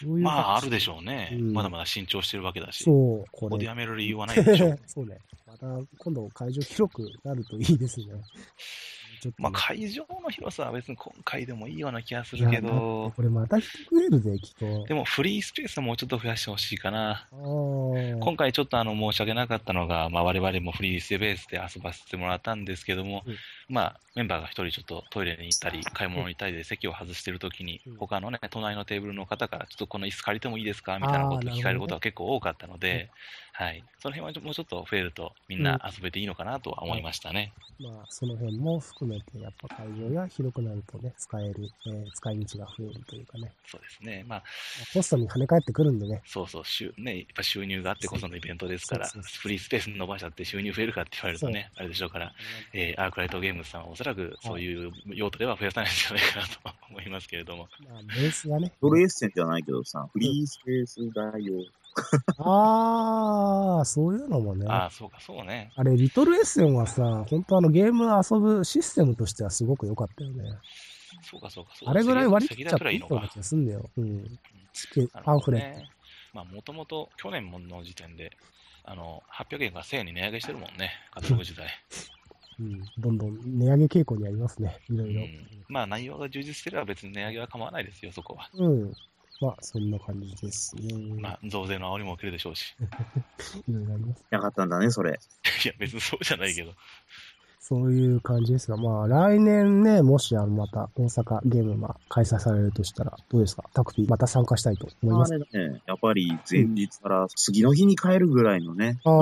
[0.00, 1.30] そういうまあ、あるでょしょうね。
[1.32, 2.84] うんまだまだ慎重してるわけだし。
[2.84, 3.48] そう、こ。
[3.48, 4.78] こでやめる理由はないでしょう。
[4.86, 5.18] そうね。
[5.46, 5.66] また
[5.98, 8.06] 今度会場広くなるといいですね。
[9.24, 13.62] ちょっとね、まあ、会場の広さは別に今回でもいいような気がするけど、これまたる
[14.20, 14.84] ぜ、きっと。
[14.84, 17.26] でもフリースペースはもうちょっと増やしてほしいかな。
[17.32, 23.36] 今回ちょっとあの申し訳なかったのが、まあ、我々もフリースペースで遊ばせてもらったんですけども、うん。
[23.70, 30.98] まあ、メンバーが一人ちょっとトイレに行ったり、買い物に行ったりで席を外してるときにうん、他のね、隣のテーブルの方から、ちょっとこの椅子借りてもいいですか？
[30.98, 33.10] みたいなことを聞かれることが結構多かったので、
[33.56, 33.84] はい。
[34.00, 37.52] その辺はもうちょっと増えると、みんな遊べていいのかなとは思いましたね。
[37.78, 43.52] まあ、その辺も含めて、やっぱ会場が広くなるとね、使える、えー使い道が増えるというかね。
[43.64, 44.24] そうですね。
[44.26, 44.44] まあ、まあ
[44.92, 46.20] コストに跳ね返ってくるんでね。
[46.26, 52.32] そうそう、収ね、やっぱ収入があってこそのイベントですから、フリースペース伸ばしちゃって収入増えるかって言われるとね、あれでしょうから、
[52.72, 56.58] えーアークライトゲームズさんはおそらくそういう用途では増やさないんじゃないかなと
[56.90, 57.68] 思いますけれども。
[57.88, 58.72] まあ、ベースがね。
[58.80, 61.64] トルエッセンじゃないけどさ、フリースペース代を。
[62.38, 64.66] ああ、そういうのもね。
[64.68, 65.72] ああ、そうか、そうね。
[65.76, 70.44] あれ、リトルエッセンはさ、本当あのゲーム遊ぶシステムとしてはすごく良かったよね。
[71.22, 71.90] そうか、そうか、そうか。
[71.90, 73.90] あれぐらい割り切っちゃっていいような気がすんだよ。
[73.96, 74.38] うん。
[74.72, 74.88] チ
[75.24, 75.90] パンフレッほどね。
[76.32, 78.36] まあ、もともと去年もの時点で、
[78.84, 81.68] あの、800円が1000円に値上げしてるもんね、カタログ時代。
[82.18, 82.34] ト。
[82.60, 82.84] うん。
[82.98, 84.78] どんどん値上げ傾向にありますね。
[84.90, 85.20] いろいろ。
[85.22, 88.50] うんまあ、内容が充実してれば別に値上げは構わないですよ、そこは。
[88.52, 88.92] うん。
[89.40, 90.94] まあ、そんな感じですね。
[91.20, 92.74] まあ、増税の煽りも受けるでしょうし。
[93.68, 94.24] いろいろあります。
[94.30, 95.18] なかったんだね、それ。
[95.64, 96.72] いや、別にそうじゃないけど。
[97.66, 103.64] そういう感じですが、まあ、来年ね、もしあの、また大阪ゲームマ開催されるとしたら、どうですか？
[103.72, 105.32] タクピー、また参加したいと思います。
[105.34, 109.12] あれだね、やっぱり前日から次の日に帰るぐらいのね、ああ、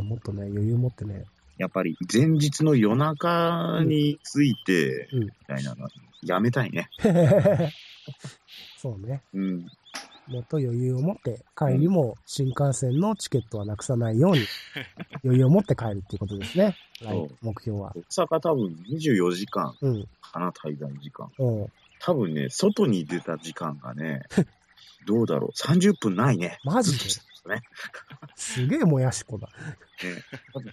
[0.00, 1.24] もっとね、余裕持ってね。
[1.56, 5.88] やっぱり前日の夜中について、うんみたいなの、
[6.22, 6.90] やめたいね。
[8.84, 9.22] そうね。
[9.32, 9.66] うん。
[10.26, 14.40] もっと余裕を持って、帰りも新幹線のチケットはなくさないように、
[15.24, 16.76] 余裕を持って帰るっていうことですね。
[17.00, 17.94] 来そう目標は。
[17.94, 20.08] 大阪多分24時間うん。
[20.20, 21.32] かな、滞在時間。
[21.38, 21.72] うん。
[21.98, 24.24] 多分ね、外に出た時間がね、
[25.06, 26.58] どうだろう、30分ないね。
[26.62, 27.08] マジで？
[28.36, 29.48] すげえもやしこだ。
[30.02, 30.22] ね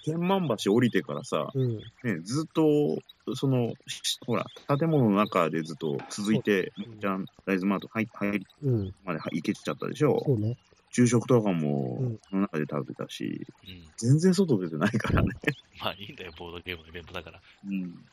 [0.03, 1.91] 天満橋降りてからさ、うん。
[2.03, 2.99] ね、ずっと、
[3.35, 8.95] その、しほら、建物の中でずっと続いて、じゃん、ライズマート入入りうん。
[9.03, 10.57] まで行けちゃったでしょそうね。
[10.91, 11.53] 昼食とか
[11.97, 13.93] うんも、その中で食べたし、うん。
[13.97, 15.29] 全然外出てないからね。
[15.79, 17.43] まあいいんだよ、ボードゲームのイベントだから。
[17.63, 18.05] うん。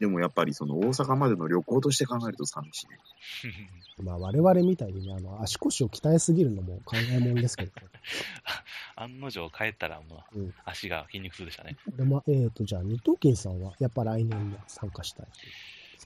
[0.00, 2.98] でもやっぱりその大阪までの旅行として考えると寂しいね。
[4.02, 7.72] まあ我々みたいにね、あの、足腰を鍛えすぎるのも考えもんですけど、
[8.96, 11.76] 案の定帰ったらもううん足が筋肉痛でしたね。
[11.86, 15.26] でまあ、えっ、と、じゃあ、二等金さんは、やっぱ来年も参加したい。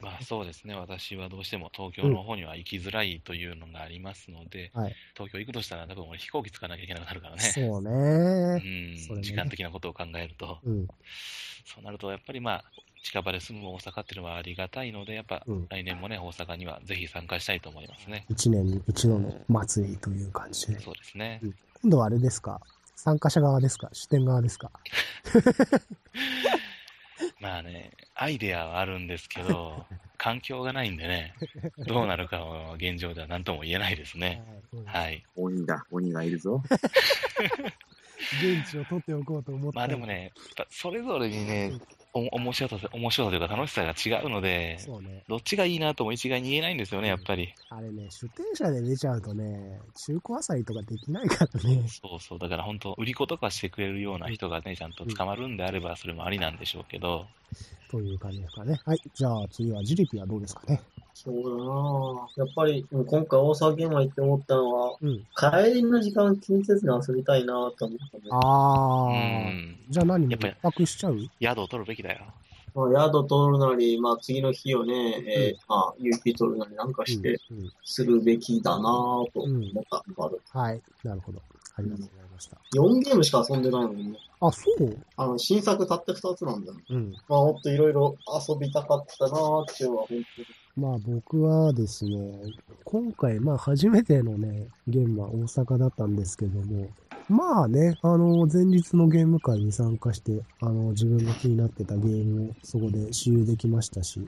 [0.00, 4.94] まあそうですね、私はどうしても東京の方には行きづらいというのがありますので、はい。
[5.14, 7.42] 東京行くとしたら多分俺飛行機使わなきゃいけなくなるからね。
[7.42, 8.96] そううね。
[8.98, 10.86] それねん、時間的なことを考えると、うん。
[11.64, 12.64] そうなるとやっぱりまあ、
[13.04, 18.24] 近場で住む大阪っていうのはありがたいので、やっぱうん来年もね、大阪にはぜひ参加したいと思いますね。
[18.30, 20.80] 一年に一度の祭りという感じで。
[20.80, 21.40] そうですね。
[21.82, 22.60] 今度はあれですか？
[22.96, 23.90] 参加者側ですか？
[23.92, 24.70] 出店側ですか？
[27.40, 29.84] まあね、アイデアはあるんですけど、
[30.16, 31.34] 環境がないんでね、
[31.86, 34.42] どうなるかは現状では何とも言えないですね。
[34.86, 35.24] はいはい。
[35.36, 36.62] 鬼だ、鬼がいるぞ。
[38.42, 40.06] 現地を取っておこうと思ったまあでも。
[40.06, 40.32] ね、
[40.70, 41.72] それぞれにね、
[42.14, 45.24] お面白さ、面白さというか楽しさが違うので、そうね。
[45.28, 47.52] どっちがいいなとも一概に言えないんですよね、やっぱり。
[47.70, 51.88] あれね、出店者で出ちゃうとね、中古浅いとかできないからね。
[51.88, 57.26] そうそう、だから本当、売り子とかしてくれるような人がね、ちゃんと捕まるんであれば、それもありなんでしょうけど、
[57.90, 58.80] という感じですかね。
[58.84, 58.98] はい。
[59.14, 60.80] じゃあ次はジリピはどうですかね。
[61.16, 65.18] そうだなぁやっぱり、うん今回大阪ゲーム行って思ったのは、うん。
[65.36, 68.24] 帰りの時間気にせずに遊びたいなぁと思ったね。
[68.30, 69.14] あうー。
[69.48, 70.26] ん、じゃあ何？
[70.26, 71.18] もやっぱり一泊しちゃう？
[71.40, 72.24] 宿を取るべきだよ。
[72.74, 77.38] まあ、宿取るなり、まあ次の日をね、えーまあ、有給取るなりなんかして、
[77.84, 80.40] するべきだなぁと思ったのがある。
[80.50, 80.82] はい。
[81.04, 81.40] なるほど。
[81.76, 82.56] ありがとうございました。
[82.74, 84.18] 4ゲームしか遊んでないのにね。
[84.40, 84.96] あ、そう？
[85.16, 86.78] あの、新作たった2つなんだよ。
[86.90, 87.12] うん。
[87.28, 88.16] まあ、もっといろいろ
[88.48, 90.24] 遊びたかったなぁっていうのは本当に。
[90.76, 92.52] まあ僕はですね、
[92.84, 96.88] 今回まあ初めてのね、現場大阪だったんですけども、
[97.28, 104.20] まあね、あの、前日のゲーム会に参加して、あの、自分が気になってたゲームをそこで使用できましたし、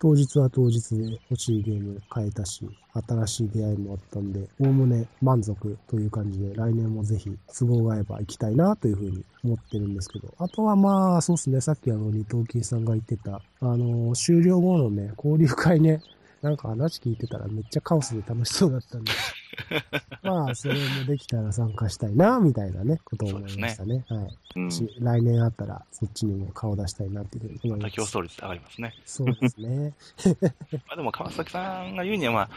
[0.00, 2.68] 当日は当日で欲しいゲーム買えたし、
[3.06, 16.02] 新しい出会いもあったんで、おおむね満足という感じで、来年もぜひ都合が合えば行きたいなというふうに思ってるんですけど、あとはまあ、そうですね、さっきあの、二等金さんが言ってた、あの、終了後のね、交流会ね、
[16.42, 19.12] なんか話聞いてたらめっちゃカオスで楽しそうだったんで、
[20.22, 24.04] まあ、それもできたら参加したいな、みたいなね、ことを思いましたね。
[24.08, 24.38] はい。
[24.56, 24.70] うん。
[24.70, 27.94] し来年あったら、そっちにも顔出したいなっていうふうに思います。
[27.94, 28.94] 競争率上がりますね。
[29.04, 29.94] そうですね。
[30.86, 32.50] まあでも川崎さんが言うには、まあ、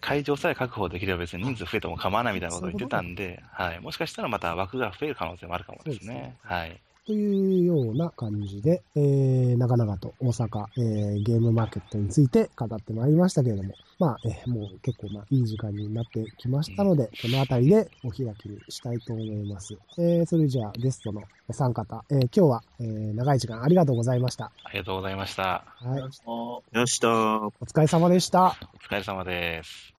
[0.00, 3.80] 会場さえ確保できれば別に人数増えても構わないみたいなことを言ってたんで、はい。
[3.80, 6.36] もしかしたらまた枠が増える可能性もあるかもですね。
[6.42, 6.80] はい。
[7.06, 19.76] というような感じで、えー、長々と大阪、えー、ゲームマーケットについて語ってまいりましたけれども、まあ、えーもう結構まあいい時間になってきましたので、この辺りでお開きにしたいと思います。
[19.98, 24.50] えー、それじゃあゲストのお三方、えー、今日は、えー、長い時間ありがとうございました。
[24.64, 25.42] ありがとうございました。
[25.42, 26.00] はい。
[26.00, 27.10] あよした。
[27.10, 28.56] お疲れ様でした。
[28.74, 29.93] お疲れ様です。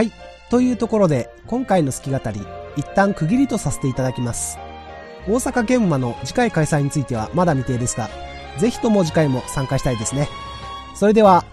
[0.00, 0.12] はい。
[0.48, 2.40] というところで、今回の好き語り、
[2.74, 4.56] 一旦区切りとさせていただきます。
[5.28, 8.08] 大阪ゲームマの次回開催についてはまだ未定ですが、
[8.56, 10.26] ぜひとも次回も参加したいですね。
[10.94, 11.44] それでは、